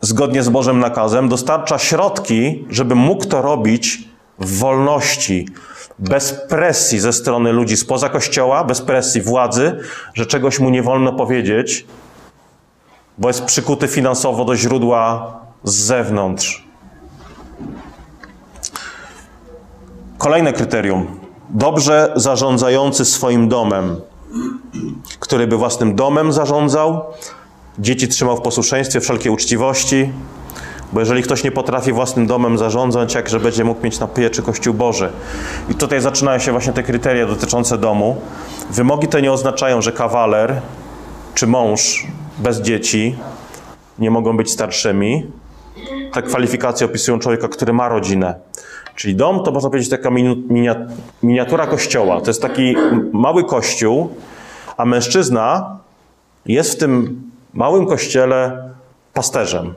zgodnie 0.00 0.42
z 0.42 0.48
Bożym 0.48 0.80
nakazem, 0.80 1.28
dostarcza 1.28 1.78
środki, 1.78 2.64
żeby 2.70 2.94
mógł 2.94 3.24
to 3.24 3.42
robić 3.42 4.08
w 4.38 4.58
wolności, 4.58 5.48
bez 5.98 6.32
presji 6.48 7.00
ze 7.00 7.12
strony 7.12 7.52
ludzi 7.52 7.76
spoza 7.76 8.08
Kościoła, 8.08 8.64
bez 8.64 8.80
presji 8.80 9.22
władzy, 9.22 9.78
że 10.14 10.26
czegoś 10.26 10.58
mu 10.58 10.70
nie 10.70 10.82
wolno 10.82 11.12
powiedzieć, 11.12 11.86
bo 13.18 13.28
jest 13.28 13.44
przykuty 13.44 13.88
finansowo 13.88 14.44
do 14.44 14.56
źródła 14.56 15.32
z 15.64 15.74
zewnątrz. 15.74 16.64
Kolejne 20.18 20.52
kryterium. 20.52 21.21
Dobrze 21.54 22.12
zarządzający 22.16 23.04
swoim 23.04 23.48
domem, 23.48 24.00
który 25.20 25.46
by 25.46 25.56
własnym 25.56 25.94
domem 25.94 26.32
zarządzał, 26.32 27.04
dzieci 27.78 28.08
trzymał 28.08 28.36
w 28.36 28.40
posłuszeństwie, 28.40 29.00
wszelkiej 29.00 29.32
uczciwości, 29.32 30.12
bo 30.92 31.00
jeżeli 31.00 31.22
ktoś 31.22 31.44
nie 31.44 31.50
potrafi 31.50 31.92
własnym 31.92 32.26
domem 32.26 32.58
zarządzać, 32.58 33.14
jakże 33.14 33.40
będzie 33.40 33.64
mógł 33.64 33.84
mieć 33.84 33.98
na 34.00 34.06
pieczy 34.06 34.42
Kościół 34.42 34.74
Boży? 34.74 35.12
I 35.68 35.74
tutaj 35.74 36.00
zaczynają 36.00 36.38
się 36.38 36.52
właśnie 36.52 36.72
te 36.72 36.82
kryteria 36.82 37.26
dotyczące 37.26 37.78
domu. 37.78 38.16
Wymogi 38.70 39.08
te 39.08 39.22
nie 39.22 39.32
oznaczają, 39.32 39.82
że 39.82 39.92
kawaler 39.92 40.60
czy 41.34 41.46
mąż 41.46 42.06
bez 42.38 42.60
dzieci 42.60 43.16
nie 43.98 44.10
mogą 44.10 44.36
być 44.36 44.50
starszymi. 44.50 45.26
Te 46.12 46.22
kwalifikacje 46.22 46.86
opisują 46.86 47.18
człowieka, 47.18 47.48
który 47.48 47.72
ma 47.72 47.88
rodzinę. 47.88 48.34
Czyli 48.96 49.16
dom 49.16 49.42
to 49.44 49.50
można 49.50 49.70
powiedzieć 49.70 49.90
taka 49.90 50.10
miniatura 51.22 51.66
kościoła. 51.66 52.20
To 52.20 52.30
jest 52.30 52.42
taki 52.42 52.74
mały 53.12 53.44
kościół, 53.44 54.08
a 54.76 54.84
mężczyzna 54.84 55.78
jest 56.46 56.74
w 56.74 56.78
tym 56.78 57.22
małym 57.54 57.86
kościele 57.86 58.68
pasterzem. 59.14 59.74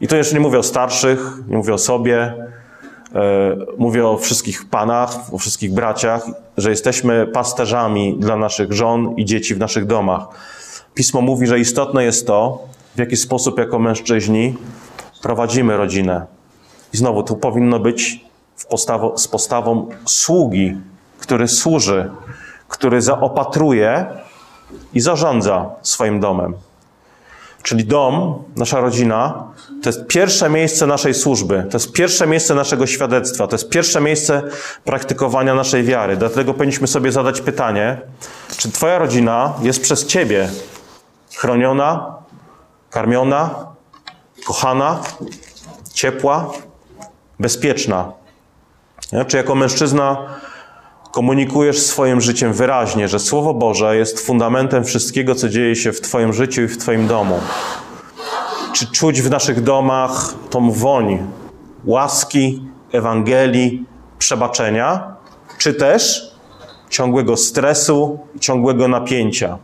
I 0.00 0.08
to 0.08 0.16
jeszcze 0.16 0.34
nie 0.34 0.40
mówię 0.40 0.58
o 0.58 0.62
starszych, 0.62 1.32
nie 1.48 1.56
mówię 1.56 1.74
o 1.74 1.78
sobie, 1.78 2.34
e, 3.14 3.56
mówię 3.78 4.06
o 4.06 4.18
wszystkich 4.18 4.68
panach, 4.68 5.34
o 5.34 5.38
wszystkich 5.38 5.74
braciach, 5.74 6.26
że 6.56 6.70
jesteśmy 6.70 7.26
pasterzami 7.26 8.16
dla 8.18 8.36
naszych 8.36 8.72
żon 8.72 9.14
i 9.16 9.24
dzieci 9.24 9.54
w 9.54 9.58
naszych 9.58 9.86
domach. 9.86 10.26
Pismo 10.94 11.20
mówi, 11.20 11.46
że 11.46 11.58
istotne 11.58 12.04
jest 12.04 12.26
to, 12.26 12.64
w 12.96 12.98
jaki 12.98 13.16
sposób 13.16 13.58
jako 13.58 13.78
mężczyźni 13.78 14.54
prowadzimy 15.22 15.76
rodzinę. 15.76 16.35
Znowu 16.96 17.22
tu 17.22 17.36
powinno 17.36 17.78
być 17.78 18.24
postawo, 18.70 19.18
z 19.18 19.28
postawą 19.28 19.88
sługi, 20.06 20.76
który 21.18 21.48
służy, 21.48 22.10
który 22.68 23.02
zaopatruje 23.02 24.06
i 24.94 25.00
zarządza 25.00 25.70
swoim 25.82 26.20
domem. 26.20 26.54
Czyli 27.62 27.84
dom, 27.84 28.44
nasza 28.56 28.80
rodzina, 28.80 29.44
to 29.82 29.88
jest 29.88 30.06
pierwsze 30.06 30.50
miejsce 30.50 30.86
naszej 30.86 31.14
służby, 31.14 31.66
to 31.70 31.76
jest 31.76 31.92
pierwsze 31.92 32.26
miejsce 32.26 32.54
naszego 32.54 32.86
świadectwa, 32.86 33.46
to 33.46 33.54
jest 33.54 33.68
pierwsze 33.68 34.00
miejsce 34.00 34.42
praktykowania 34.84 35.54
naszej 35.54 35.84
wiary. 35.84 36.16
Dlatego 36.16 36.54
powinniśmy 36.54 36.86
sobie 36.86 37.12
zadać 37.12 37.40
pytanie, 37.40 38.00
czy 38.56 38.72
Twoja 38.72 38.98
rodzina 38.98 39.54
jest 39.62 39.82
przez 39.82 40.06
Ciebie 40.06 40.48
chroniona, 41.34 42.14
karmiona, 42.90 43.50
kochana, 44.46 45.00
ciepła, 45.94 46.50
bezpieczna. 47.40 48.12
Czy 49.26 49.36
jako 49.36 49.54
mężczyzna 49.54 50.26
komunikujesz 51.12 51.78
swoim 51.78 52.20
życiem 52.20 52.52
wyraźnie, 52.52 53.08
że 53.08 53.18
Słowo 53.18 53.54
Boże 53.54 53.96
jest 53.96 54.20
fundamentem 54.20 54.84
wszystkiego, 54.84 55.34
co 55.34 55.48
dzieje 55.48 55.76
się 55.76 55.92
w 55.92 56.00
Twoim 56.00 56.32
życiu 56.32 56.62
i 56.62 56.68
w 56.68 56.78
Twoim 56.78 57.06
domu? 57.06 57.38
Czy 58.72 58.86
czuć 58.86 59.22
w 59.22 59.30
naszych 59.30 59.62
domach 59.62 60.34
tą 60.50 60.70
woń 60.70 61.26
łaski, 61.84 62.62
Ewangelii, 62.92 63.84
przebaczenia, 64.18 65.16
czy 65.58 65.74
też 65.74 66.30
ciągłego 66.90 67.36
stresu, 67.36 68.18
ciągłego 68.40 68.88
napięcia? 68.88 69.58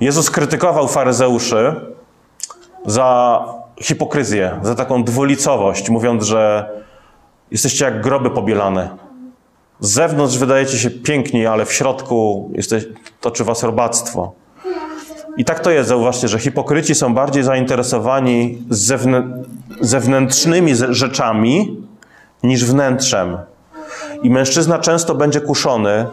Jezus 0.00 0.30
krytykował 0.30 0.88
faryzeuszy 0.88 1.74
za 2.86 3.40
hipokryzję, 3.82 4.60
za 4.62 4.74
taką 4.74 5.04
dwulicowość, 5.04 5.90
mówiąc, 5.90 6.24
że 6.24 6.70
jesteście 7.50 7.84
jak 7.84 8.00
groby 8.00 8.30
pobielane. 8.30 8.88
Z 9.80 9.90
zewnątrz 9.90 10.38
wydajecie 10.38 10.78
się 10.78 10.90
piękni, 10.90 11.46
ale 11.46 11.64
w 11.64 11.72
środku 11.72 12.50
jesteś, 12.54 12.84
toczy 13.20 13.44
was 13.44 13.62
robactwo. 13.62 14.32
I 15.36 15.44
tak 15.44 15.60
to 15.60 15.70
jest, 15.70 15.88
zauważcie, 15.88 16.28
że 16.28 16.38
hipokryci 16.38 16.94
są 16.94 17.14
bardziej 17.14 17.42
zainteresowani 17.42 18.62
zewnę 18.70 19.42
zewnętrznymi 19.80 20.72
rzeczami 20.88 21.82
niż 22.42 22.64
wnętrzem. 22.64 23.38
I 24.22 24.30
mężczyzna 24.30 24.78
często 24.78 25.14
będzie 25.14 25.40
kuszony, 25.40 26.06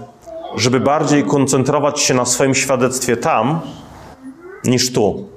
żeby 0.55 0.79
bardziej 0.79 1.23
koncentrować 1.23 1.99
się 2.01 2.13
na 2.13 2.25
swoim 2.25 2.55
świadectwie 2.55 3.17
tam, 3.17 3.59
niż 4.63 4.93
tu. 4.93 5.27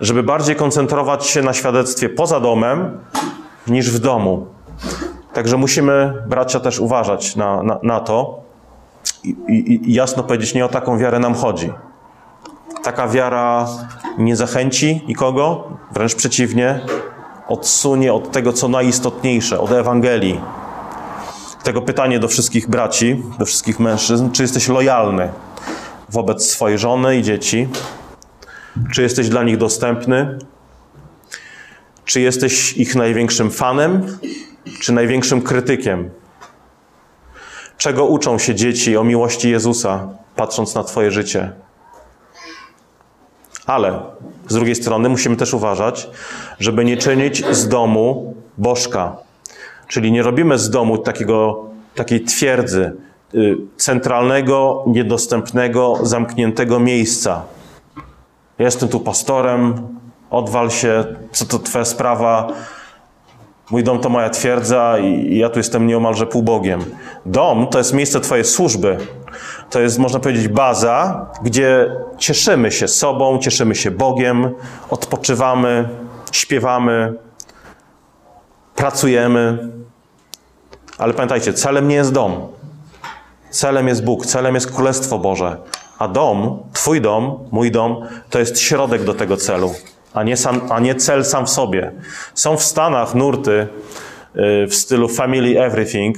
Żeby 0.00 0.22
bardziej 0.22 0.56
koncentrować 0.56 1.26
się 1.26 1.42
na 1.42 1.52
świadectwie 1.52 2.08
poza 2.08 2.40
domem, 2.40 2.98
niż 3.66 3.90
w 3.90 3.98
domu. 3.98 4.46
Także 5.32 5.56
musimy, 5.56 6.22
bracia, 6.26 6.60
też 6.60 6.80
uważać 6.80 7.36
na, 7.36 7.62
na, 7.62 7.78
na 7.82 8.00
to 8.00 8.40
i, 9.24 9.28
i, 9.48 9.90
i 9.90 9.94
jasno 9.94 10.22
powiedzieć, 10.22 10.54
nie 10.54 10.64
o 10.64 10.68
taką 10.68 10.98
wiarę 10.98 11.18
nam 11.18 11.34
chodzi. 11.34 11.72
Taka 12.82 13.08
wiara 13.08 13.66
nie 14.18 14.36
zachęci 14.36 15.04
nikogo, 15.08 15.64
wręcz 15.92 16.14
przeciwnie, 16.14 16.80
odsunie 17.48 18.14
od 18.14 18.30
tego, 18.30 18.52
co 18.52 18.68
najistotniejsze, 18.68 19.60
od 19.60 19.72
Ewangelii. 19.72 20.40
Tego 21.68 21.82
pytanie 21.82 22.18
do 22.18 22.28
wszystkich 22.28 22.68
braci, 22.68 23.22
do 23.38 23.46
wszystkich 23.46 23.80
mężczyzn: 23.80 24.30
czy 24.30 24.42
jesteś 24.42 24.68
lojalny 24.68 25.28
wobec 26.08 26.50
swojej 26.50 26.78
żony 26.78 27.16
i 27.16 27.22
dzieci? 27.22 27.68
Czy 28.92 29.02
jesteś 29.02 29.28
dla 29.28 29.42
nich 29.42 29.56
dostępny? 29.56 30.38
Czy 32.04 32.20
jesteś 32.20 32.72
ich 32.72 32.94
największym 32.94 33.50
fanem, 33.50 34.18
czy 34.80 34.92
największym 34.92 35.42
krytykiem? 35.42 36.10
Czego 37.78 38.06
uczą 38.06 38.38
się 38.38 38.54
dzieci 38.54 38.96
o 38.96 39.04
miłości 39.04 39.50
Jezusa, 39.50 40.08
patrząc 40.36 40.74
na 40.74 40.84
Twoje 40.84 41.10
życie? 41.10 41.52
Ale 43.66 44.00
z 44.48 44.54
drugiej 44.54 44.74
strony 44.74 45.08
musimy 45.08 45.36
też 45.36 45.54
uważać, 45.54 46.10
żeby 46.58 46.84
nie 46.84 46.96
czynić 46.96 47.46
z 47.50 47.68
domu 47.68 48.34
bożka. 48.58 49.27
Czyli 49.88 50.12
nie 50.12 50.22
robimy 50.22 50.58
z 50.58 50.70
domu 50.70 50.98
takiego, 50.98 51.64
takiej 51.94 52.24
twierdzy, 52.24 52.92
y, 53.34 53.56
centralnego, 53.76 54.84
niedostępnego, 54.86 55.98
zamkniętego 56.02 56.80
miejsca. 56.80 57.42
Jestem 58.58 58.88
tu 58.88 59.00
pastorem, 59.00 59.74
odwal 60.30 60.70
się, 60.70 61.04
co 61.32 61.46
to 61.46 61.58
twoja 61.58 61.84
sprawa, 61.84 62.52
Mój 63.70 63.84
dom 63.84 64.00
to 64.00 64.08
moja 64.08 64.30
twierdza 64.30 64.98
i 64.98 65.38
ja 65.38 65.48
tu 65.50 65.58
jestem 65.58 65.86
nieomalże 65.86 66.26
półbogiem. 66.26 66.84
Dom 67.26 67.66
to 67.66 67.78
jest 67.78 67.94
miejsce 67.94 68.20
Twojej 68.20 68.44
służby. 68.44 68.98
To 69.70 69.80
jest, 69.80 69.98
można 69.98 70.20
powiedzieć, 70.20 70.48
baza, 70.48 71.26
gdzie 71.42 71.96
cieszymy 72.18 72.72
się 72.72 72.88
sobą, 72.88 73.38
cieszymy 73.38 73.74
się 73.74 73.90
Bogiem, 73.90 74.54
odpoczywamy, 74.90 75.88
śpiewamy, 76.32 77.14
pracujemy. 78.74 79.68
Ale 80.98 81.14
pamiętajcie, 81.14 81.52
celem 81.52 81.88
nie 81.88 81.96
jest 81.96 82.12
dom. 82.12 82.46
Celem 83.50 83.88
jest 83.88 84.04
Bóg, 84.04 84.26
celem 84.26 84.54
jest 84.54 84.72
Królestwo 84.72 85.18
Boże. 85.18 85.56
A 85.98 86.08
dom, 86.08 86.62
Twój 86.72 87.00
dom, 87.00 87.38
mój 87.50 87.70
dom, 87.70 88.08
to 88.30 88.38
jest 88.38 88.60
środek 88.60 89.04
do 89.04 89.14
tego 89.14 89.36
celu 89.36 89.74
a 90.14 90.22
nie, 90.22 90.36
sam, 90.36 90.60
a 90.70 90.80
nie 90.80 90.94
cel 90.94 91.24
sam 91.24 91.46
w 91.46 91.50
sobie. 91.50 91.92
Są 92.34 92.56
w 92.56 92.62
Stanach 92.62 93.14
nurty 93.14 93.68
y, 94.36 94.66
w 94.66 94.74
stylu 94.74 95.08
family 95.08 95.62
everything. 95.62 96.16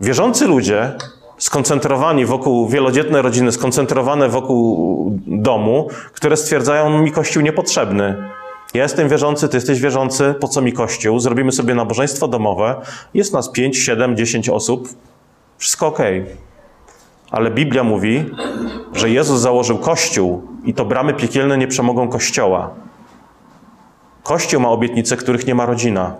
Wierzący 0.00 0.46
ludzie 0.46 0.92
skoncentrowani 1.38 2.26
wokół, 2.26 2.68
wielodzietne 2.68 3.22
rodziny 3.22 3.52
skoncentrowane 3.52 4.28
wokół 4.28 5.18
domu, 5.26 5.88
które 6.12 6.36
stwierdzają 6.36 6.98
mi 6.98 7.12
Kościół 7.12 7.42
niepotrzebny. 7.42 8.16
Ja 8.74 8.82
jestem 8.82 9.08
wierzący, 9.08 9.48
ty 9.48 9.56
jesteś 9.56 9.80
wierzący, 9.80 10.34
po 10.40 10.48
co 10.48 10.62
mi 10.62 10.72
Kościół? 10.72 11.20
Zrobimy 11.20 11.52
sobie 11.52 11.74
nabożeństwo 11.74 12.28
domowe, 12.28 12.76
jest 13.14 13.32
nas 13.32 13.50
5, 13.50 13.78
7, 13.78 14.16
10 14.16 14.48
osób, 14.48 14.88
wszystko 15.58 15.86
ok. 15.86 15.98
Ale 17.30 17.50
Biblia 17.50 17.84
mówi, 17.84 18.24
że 18.92 19.10
Jezus 19.10 19.40
założył 19.40 19.78
Kościół 19.78 20.42
i 20.64 20.74
to 20.74 20.84
bramy 20.84 21.14
piekielne 21.14 21.58
nie 21.58 21.68
przemogą 21.68 22.08
Kościoła. 22.08 22.70
Kościół 24.22 24.60
ma 24.60 24.68
obietnice, 24.68 25.16
których 25.16 25.46
nie 25.46 25.54
ma 25.54 25.66
rodzina. 25.66 26.14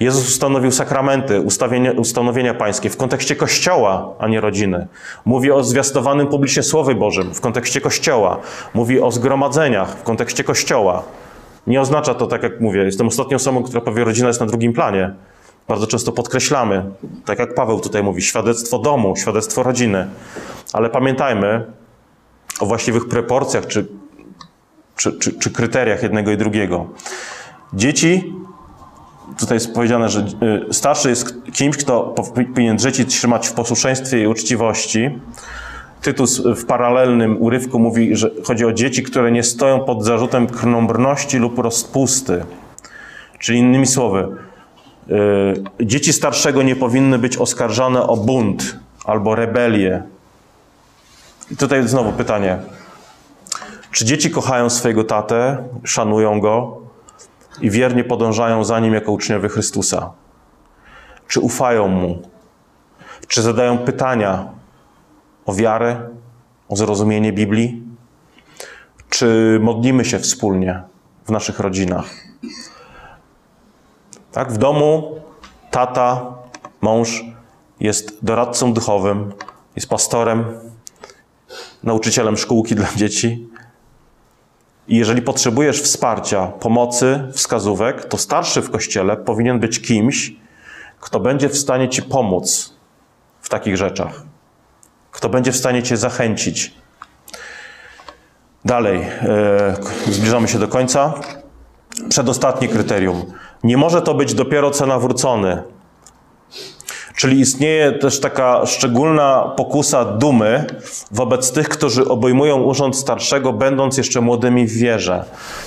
Jezus 0.00 0.28
ustanowił 0.28 0.70
sakramenty, 0.70 1.40
ustanowienia 1.96 2.54
pańskie 2.54 2.90
w 2.90 2.96
kontekście 2.96 3.36
Kościoła, 3.36 4.14
a 4.18 4.28
nie 4.28 4.40
rodziny. 4.40 4.86
Mówi 5.24 5.50
o 5.50 5.64
zwiastowanym 5.64 6.26
publicznie 6.26 6.62
Słowie 6.62 6.94
Bożym 6.94 7.34
w 7.34 7.40
kontekście 7.40 7.80
Kościoła. 7.80 8.38
Mówi 8.74 9.00
o 9.00 9.10
zgromadzeniach 9.10 9.96
w 9.96 10.02
kontekście 10.02 10.44
Kościoła. 10.44 11.02
Nie 11.66 11.80
oznacza 11.80 12.14
to, 12.14 12.26
tak 12.26 12.42
jak 12.42 12.60
mówię, 12.60 12.84
jestem 12.84 13.06
ostatnią 13.06 13.36
osobą, 13.36 13.62
która 13.62 13.80
powie, 13.80 14.04
rodzina 14.04 14.28
jest 14.28 14.40
na 14.40 14.46
drugim 14.46 14.72
planie. 14.72 15.14
Bardzo 15.68 15.86
często 15.86 16.12
podkreślamy, 16.12 16.84
tak 17.24 17.38
jak 17.38 17.54
Paweł 17.54 17.80
tutaj 17.80 18.02
mówi, 18.02 18.22
świadectwo 18.22 18.78
domu, 18.78 19.16
świadectwo 19.16 19.62
rodziny. 19.62 20.06
Ale 20.72 20.90
pamiętajmy 20.90 21.64
o 22.60 22.66
właściwych 22.66 23.08
proporcjach 23.08 23.66
czy, 23.66 23.86
czy, 24.96 25.12
czy, 25.12 25.32
czy 25.32 25.50
kryteriach 25.50 26.02
jednego 26.02 26.30
i 26.30 26.36
drugiego. 26.36 26.86
Dzieci, 27.74 28.34
tutaj 29.38 29.56
jest 29.56 29.74
powiedziane, 29.74 30.08
że 30.08 30.26
y, 30.70 30.74
starszy 30.74 31.08
jest 31.08 31.34
kimś, 31.52 31.76
kto 31.76 32.14
powinien 32.54 32.78
dzieci 32.78 33.06
trzymać 33.06 33.48
w 33.48 33.52
posłuszeństwie 33.52 34.22
i 34.22 34.26
uczciwości. 34.26 35.18
Tytus 36.06 36.42
w 36.56 36.66
paralelnym 36.66 37.42
urywku 37.42 37.78
mówi, 37.78 38.16
że 38.16 38.30
chodzi 38.44 38.64
o 38.64 38.72
dzieci, 38.72 39.02
które 39.02 39.32
nie 39.32 39.42
stoją 39.42 39.84
pod 39.84 40.04
zarzutem 40.04 40.46
krnąbrności 40.46 41.38
lub 41.38 41.58
rozpusty. 41.58 42.44
Czyli 43.38 43.58
innymi 43.58 43.86
słowy, 43.86 44.28
yy, 45.06 45.86
dzieci 45.86 46.12
starszego 46.12 46.62
nie 46.62 46.76
powinny 46.76 47.18
być 47.18 47.36
oskarżane 47.36 48.02
o 48.02 48.16
bunt 48.16 48.78
albo 49.04 49.34
rebelię. 49.34 50.02
I 51.50 51.56
tutaj 51.56 51.88
znowu 51.88 52.12
pytanie. 52.12 52.58
Czy 53.90 54.04
dzieci 54.04 54.30
kochają 54.30 54.70
swojego 54.70 55.04
tatę, 55.04 55.58
szanują 55.84 56.40
go 56.40 56.80
i 57.60 57.70
wiernie 57.70 58.04
podążają 58.04 58.64
za 58.64 58.80
nim 58.80 58.94
jako 58.94 59.12
uczniowie 59.12 59.48
Chrystusa? 59.48 60.12
Czy 61.28 61.40
ufają 61.40 61.88
mu? 61.88 62.22
Czy 63.28 63.42
zadają 63.42 63.78
pytania 63.78 64.56
o 65.46 65.54
wiarę, 65.54 66.08
o 66.68 66.76
zrozumienie 66.76 67.32
Biblii? 67.32 67.82
Czy 69.08 69.58
modlimy 69.62 70.04
się 70.04 70.18
wspólnie 70.18 70.82
w 71.24 71.30
naszych 71.30 71.60
rodzinach? 71.60 72.14
Tak, 74.32 74.52
w 74.52 74.58
domu 74.58 75.20
tata, 75.70 76.34
mąż 76.80 77.24
jest 77.80 78.24
doradcą 78.24 78.72
duchowym, 78.72 79.32
jest 79.76 79.88
pastorem, 79.88 80.44
nauczycielem 81.82 82.36
szkółki 82.36 82.74
dla 82.74 82.88
dzieci. 82.96 83.48
I 84.88 84.96
jeżeli 84.96 85.22
potrzebujesz 85.22 85.82
wsparcia, 85.82 86.46
pomocy, 86.46 87.28
wskazówek, 87.32 88.04
to 88.04 88.18
starszy 88.18 88.62
w 88.62 88.70
kościele 88.70 89.16
powinien 89.16 89.60
być 89.60 89.80
kimś, 89.80 90.32
kto 91.00 91.20
będzie 91.20 91.48
w 91.48 91.58
stanie 91.58 91.88
ci 91.88 92.02
pomóc 92.02 92.74
w 93.40 93.48
takich 93.48 93.76
rzeczach 93.76 94.35
kto 95.16 95.28
będzie 95.28 95.52
w 95.52 95.56
stanie 95.56 95.82
Cię 95.82 95.96
zachęcić. 95.96 96.74
Dalej, 98.64 99.00
e, 99.00 99.76
zbliżamy 100.06 100.48
się 100.48 100.58
do 100.58 100.68
końca. 100.68 101.14
Przedostatnie 102.08 102.68
kryterium. 102.68 103.32
Nie 103.64 103.76
może 103.76 104.02
to 104.02 104.14
być 104.14 104.34
dopiero 104.34 104.70
co 104.70 104.86
nawrócony. 104.86 105.62
Czyli 107.14 107.40
istnieje 107.40 107.92
też 107.92 108.20
taka 108.20 108.66
szczególna 108.66 109.52
pokusa 109.56 110.04
dumy 110.04 110.64
wobec 111.10 111.52
tych, 111.52 111.68
którzy 111.68 112.08
obejmują 112.08 112.62
urząd 112.62 112.96
starszego, 112.96 113.52
będąc 113.52 113.96
jeszcze 113.96 114.20
młodymi 114.20 114.66
w 114.66 114.72
wierze. 114.72 115.24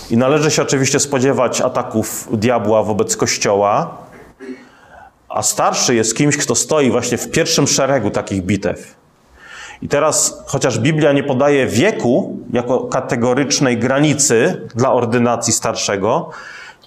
I 0.09 0.17
należy 0.17 0.51
się 0.51 0.61
oczywiście 0.61 0.99
spodziewać 0.99 1.61
ataków 1.61 2.27
diabła 2.31 2.83
wobec 2.83 3.17
Kościoła, 3.17 3.97
a 5.29 5.43
starszy 5.43 5.95
jest 5.95 6.17
kimś, 6.17 6.37
kto 6.37 6.55
stoi 6.55 6.91
właśnie 6.91 7.17
w 7.17 7.31
pierwszym 7.31 7.67
szeregu 7.67 8.11
takich 8.11 8.43
bitew. 8.43 8.98
I 9.81 9.87
teraz, 9.87 10.43
chociaż 10.45 10.79
Biblia 10.79 11.11
nie 11.11 11.23
podaje 11.23 11.67
wieku 11.67 12.37
jako 12.53 12.79
kategorycznej 12.79 13.77
granicy 13.77 14.67
dla 14.75 14.93
ordynacji 14.93 15.53
starszego, 15.53 16.29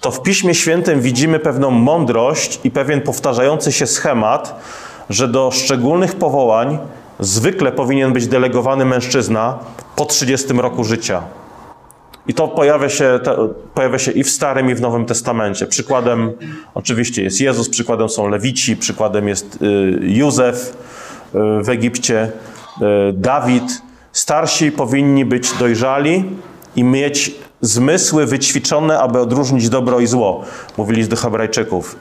to 0.01 0.11
w 0.11 0.21
Piśmie 0.21 0.55
Świętym 0.55 1.01
widzimy 1.01 1.39
pewną 1.39 1.71
mądrość 1.71 2.59
i 2.63 2.71
pewien 2.71 3.01
powtarzający 3.01 3.71
się 3.71 3.87
schemat, 3.87 4.59
że 5.09 5.27
do 5.27 5.51
szczególnych 5.51 6.15
powołań 6.15 6.77
zwykle 7.19 7.71
powinien 7.71 8.13
być 8.13 8.27
delegowany 8.27 8.85
mężczyzna 8.85 9.59
po 9.95 10.05
30 10.05 10.53
roku 10.53 10.83
życia. 10.83 11.21
I 12.27 12.33
to 12.33 12.47
pojawia 12.47 12.89
się, 12.89 13.19
to 13.23 13.49
pojawia 13.73 13.99
się 13.99 14.11
i 14.11 14.23
w 14.23 14.29
Starym, 14.29 14.69
i 14.69 14.75
w 14.75 14.81
Nowym 14.81 15.05
Testamencie. 15.05 15.67
Przykładem 15.67 16.31
oczywiście 16.73 17.23
jest 17.23 17.41
Jezus, 17.41 17.69
przykładem 17.69 18.09
są 18.09 18.27
Lewici, 18.27 18.77
przykładem 18.77 19.27
jest 19.27 19.61
y, 19.61 19.99
Józef 20.01 20.77
y, 21.35 21.63
w 21.63 21.69
Egipcie. 21.69 22.31
E, 22.81 23.13
Dawid, 23.13 23.81
starsi 24.11 24.71
powinni 24.71 25.25
być 25.25 25.51
dojrzali 25.51 26.25
i 26.75 26.83
mieć 26.83 27.35
zmysły 27.61 28.25
wyćwiczone, 28.25 28.99
aby 28.99 29.19
odróżnić 29.19 29.69
dobro 29.69 29.99
i 29.99 30.07
zło, 30.07 30.43
mówili 30.77 31.07
do 31.07 31.15
Hebrajczyków. 31.15 31.95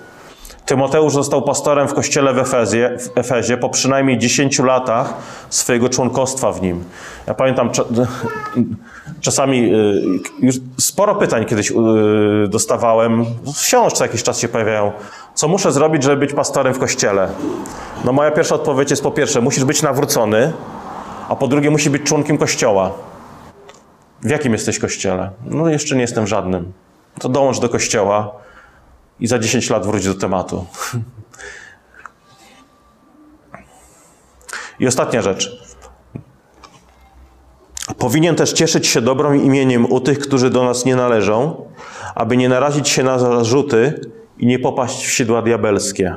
Tymoteusz 0.67 1.13
został 1.13 1.43
pastorem 1.43 1.89
w 1.89 1.95
kościele 1.95 2.35
w 2.35 2.39
Efezie, 2.39 2.99
w 2.99 3.19
Efezie 3.19 3.57
po 3.57 3.69
przynajmniej 3.69 4.19
10 4.19 4.59
latach 4.59 5.15
swojego 5.51 5.89
członkostwa 5.89 6.53
w 6.53 6.63
nim. 6.63 6.85
Ja 7.27 7.35
pamiętam, 7.35 7.71
czasami 9.21 9.75
y, 9.75 10.03
już 10.41 10.57
sporo 10.79 11.15
pytań 11.15 11.45
kiedyś 11.45 11.71
y, 11.71 11.75
dostawałem, 12.49 13.25
wciąż 13.55 13.93
co 13.93 14.05
jakiś 14.05 14.23
czas 14.23 14.39
się 14.39 14.49
pojawiają. 14.49 14.93
Co 15.35 15.49
muszę 15.49 15.73
zrobić, 15.73 16.03
żeby 16.03 16.17
być 16.17 16.33
pastorem 16.33 16.75
w 16.75 16.79
kościele? 16.79 17.29
No 18.05 18.13
moja 18.13 18.31
pierwsza 18.31 18.55
odpowiedź 18.55 18.91
jest 18.91 19.03
po 19.03 19.11
pierwsze, 19.11 19.41
musisz 19.41 19.65
być 19.65 19.83
nawrócony, 19.83 20.53
a 21.29 21.37
po 21.37 21.49
drugie, 21.49 21.71
musi 21.71 21.91
być 21.91 22.03
członkiem 22.03 22.39
kościoła. 22.39 22.91
W 24.23 24.31
jakim 24.31 24.53
jesteś 24.53 24.79
kościele? 24.79 25.31
No 25.45 25.69
jeszcze 25.69 25.95
nie 25.95 26.01
jestem 26.01 26.27
żadnym. 26.27 26.73
To 27.21 27.29
dołącz 27.29 27.61
do 27.61 27.69
kościoła 27.69 28.33
i 29.21 29.27
za 29.27 29.39
10 29.39 29.71
lat 29.71 29.87
wróć 29.87 30.05
do 30.07 30.15
tematu. 30.15 30.67
I 34.81 34.87
ostatnia 34.87 35.23
rzecz. 35.23 35.63
Powinien 37.99 38.37
też 38.37 38.53
cieszyć 38.53 38.87
się 38.87 39.01
dobrym 39.01 39.45
imieniem 39.45 39.93
u 39.93 40.01
tych, 40.01 40.19
którzy 40.19 40.51
do 40.51 40.65
nas 40.65 40.85
nie 40.85 40.97
należą, 40.97 41.65
aby 42.15 42.37
nie 42.37 42.49
narazić 42.49 42.89
się 42.89 43.03
na 43.03 43.19
zarzuty 43.19 44.01
i 44.43 44.47
nie 44.47 44.59
popaść 44.59 45.07
w 45.07 45.13
sidła 45.13 45.43
diabelskie. 45.43 46.17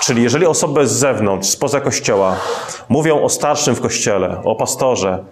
Czyli 0.00 0.22
jeżeli 0.22 0.46
osoby 0.46 0.86
z 0.86 0.92
zewnątrz, 0.92 1.48
spoza 1.48 1.80
kościoła 1.80 2.36
mówią 2.88 3.22
o 3.22 3.28
starszym 3.28 3.74
w 3.74 3.80
kościele, 3.80 4.42
o 4.44 4.54
pastorze, 4.54 5.24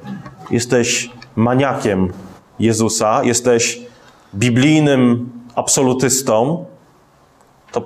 jesteś 0.50 1.10
maniakiem 1.36 2.12
Jezusa, 2.58 3.24
jesteś 3.24 3.80
biblijnym 4.34 5.30
absolutystą, 5.54 6.64
to 7.72 7.80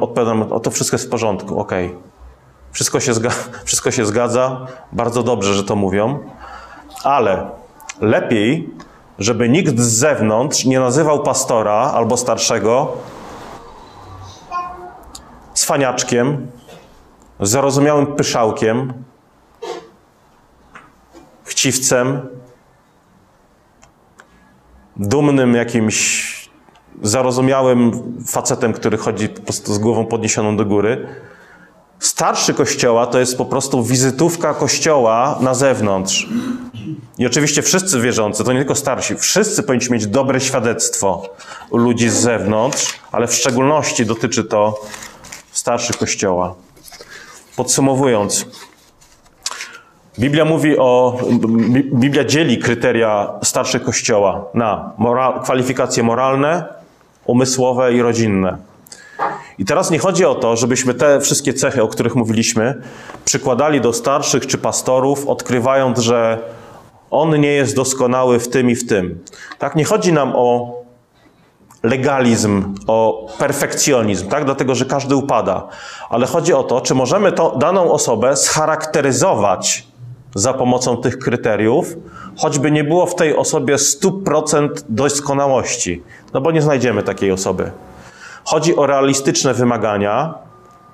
odpowiadam, 0.00 0.52
o 0.52 0.60
to 0.60 0.70
wszystko 0.70 0.94
jest 0.94 1.06
w 1.06 1.10
porządku, 1.10 1.60
ok. 1.60 1.72
Wszystko 2.72 3.00
się, 3.00 3.12
wszystko 3.64 3.90
się 3.90 4.06
zgadza, 4.06 4.66
bardzo 4.92 5.22
dobrze, 5.22 5.54
że 5.54 5.64
to 5.64 5.76
mówią, 5.76 6.18
ale 7.04 7.50
lepiej, 8.00 8.70
żeby 9.18 9.48
nikt 9.48 9.78
z 9.78 9.98
zewnątrz 9.98 10.64
nie 10.64 10.80
nazywał 10.80 11.22
pastora 11.22 11.74
albo 11.74 12.16
starszego 12.16 12.96
cwaniaczkiem, 15.54 16.46
zarozumiałym 17.40 18.06
pyszałkiem, 18.06 18.92
chciwcem, 21.44 22.28
dumnym 24.96 25.54
jakimś 25.54 26.36
zarozumiałym 27.02 27.92
facetem, 28.26 28.72
który 28.72 28.96
chodzi 28.96 29.28
po 29.28 29.42
prostu 29.42 29.74
z 29.74 29.78
głową 29.78 30.06
podniesioną 30.06 30.56
do 30.56 30.64
góry. 30.64 31.08
Starszy 31.98 32.54
kościoła 32.54 33.06
to 33.06 33.18
jest 33.18 33.38
po 33.38 33.44
prostu 33.44 33.82
wizytówka 33.82 34.54
kościoła 34.54 35.38
na 35.40 35.54
zewnątrz. 35.54 36.28
I 37.18 37.26
oczywiście 37.26 37.62
wszyscy 37.62 38.00
wierzący, 38.00 38.44
to 38.44 38.52
nie 38.52 38.58
tylko 38.58 38.74
starsi, 38.74 39.16
wszyscy 39.16 39.62
powinni 39.62 39.86
mieć 39.90 40.06
dobre 40.06 40.40
świadectwo 40.40 41.34
ludzi 41.72 42.08
z 42.08 42.14
zewnątrz, 42.14 42.94
ale 43.12 43.26
w 43.26 43.34
szczególności 43.34 44.06
dotyczy 44.06 44.44
to 44.44 44.80
starszych 45.52 45.96
Kościoła. 45.96 46.54
Podsumowując, 47.56 48.46
Biblia 50.18 50.44
mówi 50.44 50.78
o, 50.78 51.18
Biblia 51.94 52.24
dzieli 52.24 52.58
kryteria 52.58 53.32
starszych 53.42 53.82
Kościoła 53.82 54.44
na 54.54 54.92
moral, 54.98 55.42
kwalifikacje 55.42 56.02
moralne, 56.02 56.64
umysłowe 57.24 57.94
i 57.94 58.02
rodzinne. 58.02 58.56
I 59.58 59.64
teraz 59.64 59.90
nie 59.90 59.98
chodzi 59.98 60.24
o 60.24 60.34
to, 60.34 60.56
żebyśmy 60.56 60.94
te 60.94 61.20
wszystkie 61.20 61.54
cechy, 61.54 61.82
o 61.82 61.88
których 61.88 62.14
mówiliśmy, 62.14 62.82
przykładali 63.24 63.80
do 63.80 63.92
starszych 63.92 64.46
czy 64.46 64.58
pastorów, 64.58 65.28
odkrywając, 65.28 65.98
że 65.98 66.38
on 67.10 67.40
nie 67.40 67.52
jest 67.52 67.76
doskonały 67.76 68.38
w 68.38 68.48
tym 68.48 68.70
i 68.70 68.74
w 68.74 68.86
tym. 68.86 69.24
Tak, 69.58 69.76
nie 69.76 69.84
chodzi 69.84 70.12
nam 70.12 70.32
o 70.36 70.76
legalizm, 71.82 72.74
o 72.86 73.26
perfekcjonizm, 73.38 74.28
tak? 74.28 74.44
Dlatego, 74.44 74.74
że 74.74 74.84
każdy 74.84 75.16
upada. 75.16 75.68
Ale 76.10 76.26
chodzi 76.26 76.52
o 76.52 76.62
to, 76.62 76.80
czy 76.80 76.94
możemy 76.94 77.32
to, 77.32 77.56
daną 77.58 77.92
osobę 77.92 78.36
scharakteryzować 78.36 79.86
za 80.34 80.54
pomocą 80.54 80.96
tych 80.96 81.18
kryteriów, 81.18 81.94
choćby 82.38 82.70
nie 82.70 82.84
było 82.84 83.06
w 83.06 83.14
tej 83.14 83.36
osobie 83.36 83.76
100% 83.76 84.68
doskonałości, 84.88 86.02
no 86.34 86.40
bo 86.40 86.50
nie 86.50 86.62
znajdziemy 86.62 87.02
takiej 87.02 87.32
osoby. 87.32 87.70
Chodzi 88.46 88.76
o 88.76 88.86
realistyczne 88.86 89.54
wymagania, 89.54 90.34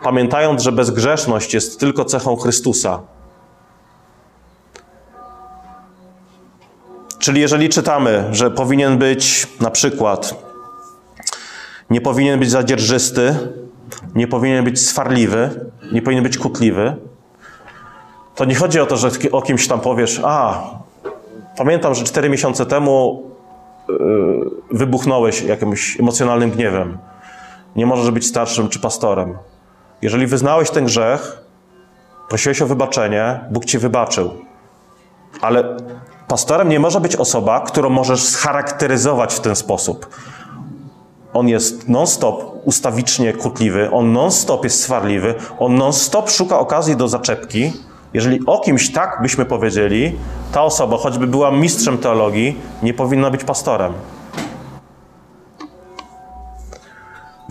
pamiętając, 0.02 0.62
że 0.62 0.72
bezgrzeszność 0.72 1.54
jest 1.54 1.80
tylko 1.80 2.04
cechą 2.04 2.36
Chrystusa. 2.36 3.00
Czyli 7.18 7.40
jeżeli 7.40 7.68
czytamy, 7.68 8.28
że 8.30 8.50
powinien 8.50 8.98
być 8.98 9.46
na 9.60 9.70
przykład, 9.70 10.34
nie 11.90 12.00
powinien 12.00 12.38
być 12.38 12.50
zadzierżysty, 12.50 13.36
nie 14.14 14.28
powinien 14.28 14.64
być 14.64 14.80
swarliwy, 14.80 15.70
nie 15.92 16.02
powinien 16.02 16.24
być 16.24 16.38
kutliwy, 16.38 16.96
to 18.34 18.44
nie 18.44 18.54
chodzi 18.54 18.80
o 18.80 18.86
to, 18.86 18.96
że 18.96 19.10
o 19.32 19.42
kimś 19.42 19.68
tam 19.68 19.80
powiesz, 19.80 20.20
a 20.24 20.64
pamiętam, 21.58 21.94
że 21.94 22.04
cztery 22.04 22.30
miesiące 22.30 22.66
temu 22.66 23.22
yy, 23.88 23.96
wybuchnąłeś 24.70 25.42
jakimś 25.42 26.00
emocjonalnym 26.00 26.50
gniewem. 26.50 26.98
Nie 27.76 27.86
możesz 27.86 28.10
być 28.10 28.26
starszym 28.26 28.68
czy 28.68 28.80
pastorem. 28.80 29.38
Jeżeli 30.02 30.26
wyznałeś 30.26 30.70
ten 30.70 30.84
grzech, 30.84 31.42
prosiłeś 32.28 32.62
o 32.62 32.66
wybaczenie, 32.66 33.40
Bóg 33.50 33.64
ci 33.64 33.78
wybaczył. 33.78 34.30
Ale 35.40 35.76
pastorem 36.28 36.68
nie 36.68 36.80
może 36.80 37.00
być 37.00 37.16
osoba, 37.16 37.60
którą 37.60 37.90
możesz 37.90 38.22
scharakteryzować 38.22 39.34
w 39.34 39.40
ten 39.40 39.56
sposób. 39.56 40.06
On 41.34 41.48
jest 41.48 41.88
non-stop 41.88 42.44
ustawicznie 42.64 43.32
kłótliwy, 43.32 43.90
on 43.90 44.12
non-stop 44.12 44.64
jest 44.64 44.82
swarliwy, 44.82 45.34
on 45.58 45.74
non-stop 45.74 46.30
szuka 46.30 46.58
okazji 46.58 46.96
do 46.96 47.08
zaczepki. 47.08 47.72
Jeżeli 48.14 48.46
o 48.46 48.60
kimś 48.60 48.92
tak 48.92 49.18
byśmy 49.22 49.44
powiedzieli, 49.44 50.18
ta 50.52 50.62
osoba, 50.62 50.96
choćby 50.96 51.26
była 51.26 51.50
mistrzem 51.50 51.98
teologii, 51.98 52.56
nie 52.82 52.94
powinna 52.94 53.30
być 53.30 53.44
pastorem. 53.44 53.92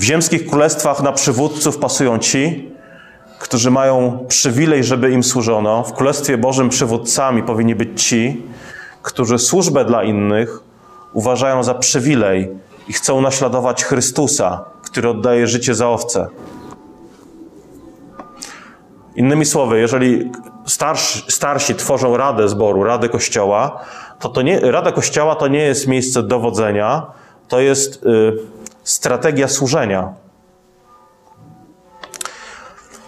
W 0.02 0.04
ziemskich 0.04 0.47
królestwach 0.47 1.04
na 1.04 1.12
przywódców 1.12 1.78
pasują 1.78 2.20
ci, 2.20 2.72
którzy 3.39 3.72
mają 3.72 4.26
przywilej, 4.28 4.84
żeby 4.84 5.12
im 5.12 5.24
służono. 5.24 5.84
W 5.84 5.93
Królestwie 5.93 6.38
Bożym 6.38 6.70
przywódcami 6.70 7.43
powinni 7.43 7.76
być 7.76 8.04
ci, 8.04 8.43
którzy 9.02 9.39
służbę 9.39 9.86
dla 9.86 10.04
innych 10.04 10.60
uważają 11.14 11.64
za 11.64 11.74
przywilej 11.74 12.49
i 12.88 12.93
chcą 12.93 13.22
naśladować 13.22 13.84
Chrystusa, 13.84 14.66
który 14.84 15.10
oddaje 15.10 15.47
życie 15.47 15.76
za 15.76 15.89
owce. 15.89 16.28
Innymi 19.16 19.45
słowy, 19.45 19.80
jeżeli 19.80 20.32
starsi, 20.66 21.32
starsi 21.32 21.76
tworzą 21.76 22.18
radę 22.18 22.49
zboru, 22.49 22.84
radę 22.84 23.10
kościoła, 23.10 23.80
to, 24.20 24.30
to 24.30 24.41
nie, 24.41 24.60
Rada 24.60 24.91
Kościoła 24.91 25.36
to 25.36 25.47
nie 25.47 25.64
jest 25.64 25.88
miejsce 25.88 26.24
dowodzenia, 26.24 27.06
to 27.47 27.60
jest 27.60 28.04
y, 28.06 28.61
strategia 28.84 29.48
służenia. 29.48 30.14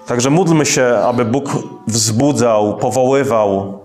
Także 0.05 0.29
módlmy 0.29 0.65
się, 0.65 0.97
aby 1.05 1.25
Bóg 1.25 1.49
wzbudzał, 1.87 2.77
powoływał 2.77 3.79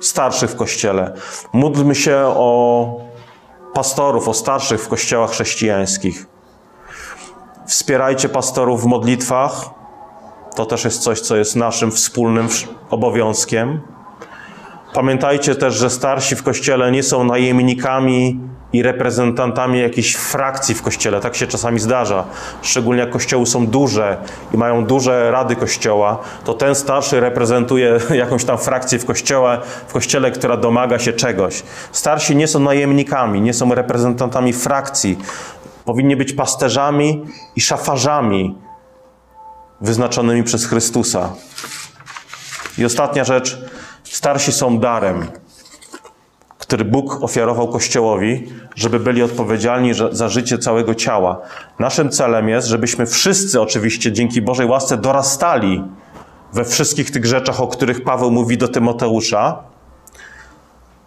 starszych 0.00 0.50
w 0.50 0.56
kościele. 0.56 1.12
Módlmy 1.52 1.94
się 1.94 2.16
o 2.24 3.00
pastorów, 3.74 4.28
o 4.28 4.34
starszych 4.34 4.80
w 4.80 4.88
kościołach 4.88 5.30
chrześcijańskich. 5.30 6.26
Wspierajcie 7.66 8.28
pastorów 8.28 8.82
w 8.82 8.86
modlitwach. 8.86 9.64
To 10.54 10.66
też 10.66 10.84
jest 10.84 11.02
coś, 11.02 11.20
co 11.20 11.36
jest 11.36 11.56
naszym 11.56 11.90
wspólnym 11.90 12.48
obowiązkiem. 12.90 13.80
Pamiętajcie 14.92 15.54
też, 15.54 15.74
że 15.74 15.90
starsi 15.90 16.36
w 16.36 16.42
kościele 16.42 16.92
nie 16.92 17.02
są 17.02 17.24
najemnikami 17.24 18.40
i 18.72 18.82
reprezentantami 18.82 19.80
jakiejś 19.80 20.14
frakcji 20.14 20.74
w 20.74 20.82
kościele. 20.82 21.20
Tak 21.20 21.36
się 21.36 21.46
czasami 21.46 21.80
zdarza. 21.80 22.24
Szczególnie 22.62 23.00
jak 23.00 23.10
kościoły 23.10 23.46
są 23.46 23.66
duże 23.66 24.16
i 24.54 24.56
mają 24.56 24.84
duże 24.84 25.30
rady 25.30 25.56
kościoła, 25.56 26.18
to 26.44 26.54
ten 26.54 26.74
starszy 26.74 27.20
reprezentuje 27.20 27.98
jakąś 28.10 28.44
tam 28.44 28.58
frakcję 28.58 28.98
w 28.98 29.04
kościele, 29.04 29.60
w 29.88 29.92
kościele, 29.92 30.30
która 30.30 30.56
domaga 30.56 30.98
się 30.98 31.12
czegoś. 31.12 31.62
Starsi 31.92 32.36
nie 32.36 32.48
są 32.48 32.60
najemnikami, 32.60 33.40
nie 33.40 33.54
są 33.54 33.74
reprezentantami 33.74 34.52
frakcji. 34.52 35.18
Powinni 35.84 36.16
być 36.16 36.32
pasterzami 36.32 37.24
i 37.56 37.60
szafarzami 37.60 38.54
wyznaczonymi 39.80 40.42
przez 40.42 40.66
Chrystusa. 40.66 41.32
I 42.78 42.84
ostatnia 42.84 43.24
rzecz. 43.24 43.58
Starsi 44.10 44.52
są 44.52 44.78
darem 44.78 45.26
który 46.68 46.84
Bóg 46.84 47.22
ofiarował 47.22 47.68
Kościołowi, 47.68 48.48
żeby 48.74 49.00
byli 49.00 49.22
odpowiedzialni 49.22 49.92
za 50.10 50.28
życie 50.28 50.58
całego 50.58 50.94
ciała. 50.94 51.40
Naszym 51.78 52.10
celem 52.10 52.48
jest, 52.48 52.68
żebyśmy 52.68 53.06
wszyscy 53.06 53.60
oczywiście 53.60 54.12
dzięki 54.12 54.42
Bożej 54.42 54.66
łasce 54.66 54.96
dorastali 54.96 55.84
we 56.52 56.64
wszystkich 56.64 57.10
tych 57.10 57.26
rzeczach, 57.26 57.60
o 57.60 57.66
których 57.66 58.04
Paweł 58.04 58.30
mówi 58.30 58.58
do 58.58 58.68
Tymoteusza. 58.68 59.62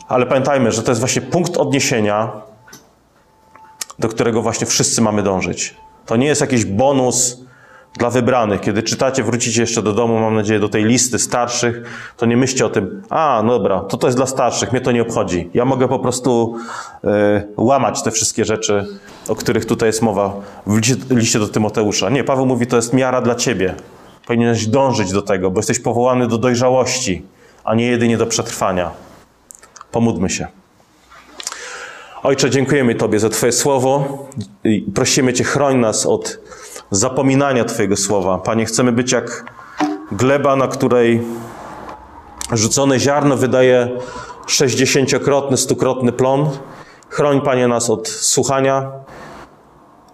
Ale 0.07 0.25
pamiętajmy, 0.25 0.71
że 0.71 0.83
to 0.83 0.91
jest 0.91 1.01
właśnie 1.01 1.21
punkt 1.21 1.57
odniesienia, 1.57 2.31
do 3.99 4.07
którego 4.07 4.41
właśnie 4.41 4.67
wszyscy 4.67 5.01
mamy 5.01 5.23
dążyć. 5.23 5.75
To 6.05 6.15
nie 6.15 6.27
jest 6.27 6.41
jakiś 6.41 6.65
bonus 6.65 7.45
dla 7.97 8.09
wybranych. 8.09 8.61
Kiedy 8.61 8.83
czytacie, 8.83 9.23
wrócicie 9.23 9.61
jeszcze 9.61 9.81
do 9.81 9.93
domu, 9.93 10.19
mam 10.19 10.35
nadzieję, 10.35 10.59
do 10.59 10.69
tej 10.69 10.85
listy 10.85 11.19
starszych, 11.19 11.81
to 12.17 12.25
nie 12.25 12.37
myślcie 12.37 12.65
o 12.65 12.69
tym, 12.69 13.01
a, 13.09 13.41
no 13.45 13.53
dobra, 13.53 13.79
to 13.79 13.97
to 13.97 14.07
jest 14.07 14.17
dla 14.17 14.25
starszych, 14.25 14.71
mnie 14.71 14.81
to 14.81 14.91
nie 14.91 15.01
obchodzi. 15.01 15.49
Ja 15.53 15.65
mogę 15.65 15.87
po 15.87 15.99
prostu 15.99 16.55
y, 17.03 17.07
łamać 17.57 18.03
te 18.03 18.11
wszystkie 18.11 18.45
rzeczy, 18.45 18.85
o 19.27 19.35
których 19.35 19.65
tutaj 19.65 19.89
jest 19.89 20.01
mowa 20.01 20.33
w 20.67 20.77
liście, 20.77 20.95
liście 21.09 21.39
do 21.39 21.47
Tymoteusza. 21.47 22.09
Nie, 22.09 22.23
Paweł 22.23 22.45
mówi, 22.45 22.67
to 22.67 22.75
jest 22.75 22.93
miara 22.93 23.21
dla 23.21 23.35
ciebie. 23.35 23.75
Powinieneś 24.27 24.67
dążyć 24.67 25.11
do 25.11 25.21
tego, 25.21 25.51
bo 25.51 25.59
jesteś 25.59 25.79
powołany 25.79 26.27
do 26.27 26.37
dojrzałości, 26.37 27.25
a 27.63 27.75
nie 27.75 27.85
jedynie 27.85 28.17
do 28.17 28.25
przetrwania. 28.25 28.91
Pomódmy 29.91 30.29
się. 30.29 30.47
Ojcze, 32.23 32.49
dziękujemy 32.49 32.95
Tobie 32.95 33.19
za 33.19 33.29
Twoje 33.29 33.51
słowo 33.51 34.17
prosimy 34.95 35.33
Cię, 35.33 35.43
chroń 35.43 35.77
nas 35.77 36.05
od 36.05 36.39
zapominania 36.91 37.65
Twojego 37.65 37.97
słowa. 37.97 38.37
Panie, 38.37 38.65
chcemy 38.65 38.91
być 38.91 39.11
jak 39.11 39.53
gleba, 40.11 40.55
na 40.55 40.67
której 40.67 41.21
rzucone 42.51 42.99
ziarno 42.99 43.37
wydaje 43.37 43.89
sześćdziesięciokrotny, 44.47 45.57
stukrotny 45.57 46.11
plon. 46.11 46.49
Chroń, 47.09 47.41
Panie, 47.41 47.67
nas 47.67 47.89
od 47.89 48.09
słuchania 48.09 48.91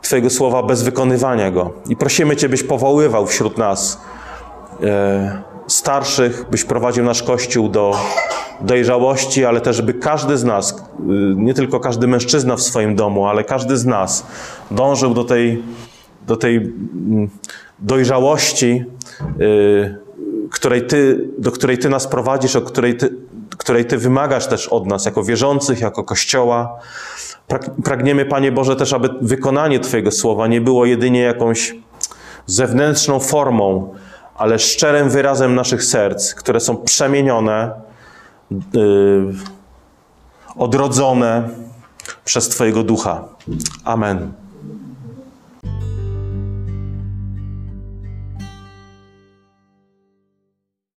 Twojego 0.02 0.30
słowa 0.30 0.64
bez 0.64 0.84
wykonywania 0.84 1.52
go. 1.52 1.72
I 1.90 1.96
prosimy 1.96 2.36
Cię, 2.36 2.50
byś 2.50 2.64
powoływał 2.64 3.28
wśród 3.28 3.58
nas 3.58 4.02
e, 4.84 5.42
starszych, 5.68 6.46
byś 6.50 6.64
prowadził 6.64 7.04
nasz 7.04 7.24
Kościół 7.24 7.70
do 7.70 7.96
dojrzałości, 8.62 9.46
ale 9.46 9.62
też, 9.62 9.82
by 9.82 9.94
każdy 9.94 10.38
z 10.38 10.44
nas, 10.44 10.72
y, 10.72 11.04
nie 11.36 11.54
tylko 11.54 11.80
każdy 11.80 12.08
mężczyzna 12.08 12.56
w 12.56 12.62
swoim 12.62 12.96
domu, 12.96 13.28
ale 13.28 13.44
każdy 13.44 13.78
z 13.78 13.86
nas 13.86 14.26
dążył 14.72 15.14
do 15.14 15.24
tej 15.24 15.64
do 16.28 16.38
tej 16.38 16.56
mm, 16.56 17.30
dojrzałości, 17.80 18.86
y, 19.42 19.96
której 20.52 20.88
ty, 20.88 21.30
do 21.38 21.52
której 21.52 21.78
Ty 21.78 21.90
nas 21.90 22.08
prowadzisz, 22.08 22.56
o 22.56 22.62
której 22.62 22.98
ty, 22.98 23.10
której 23.58 23.86
ty 23.86 23.98
wymagasz 23.98 24.48
też 24.48 24.68
od 24.68 24.88
nas, 24.88 25.06
jako 25.06 25.24
wierzących, 25.24 25.82
jako 25.82 26.04
Kościoła. 26.04 26.80
Pragniemy, 27.84 28.26
Panie 28.26 28.52
Boże, 28.52 28.76
też, 28.76 28.94
aby 28.94 29.10
wykonanie 29.22 29.80
Twojego 29.80 30.12
słowa 30.12 30.48
nie 30.48 30.62
było 30.62 30.86
jedynie 30.86 31.22
jakąś 31.22 31.76
zewnętrzną 32.46 33.20
formą, 33.20 33.94
ale 34.36 34.60
szczerym 34.60 35.10
wyrazem 35.10 35.56
naszych 35.56 35.84
serc, 35.84 36.34
które 36.34 36.60
są 36.60 36.78
przemienione, 36.78 37.72
yy, 38.52 39.34
odrodzone 40.56 41.50
przez 42.26 42.50
Twojego 42.50 42.84
ducha. 42.84 43.24
Amen. 43.84 44.32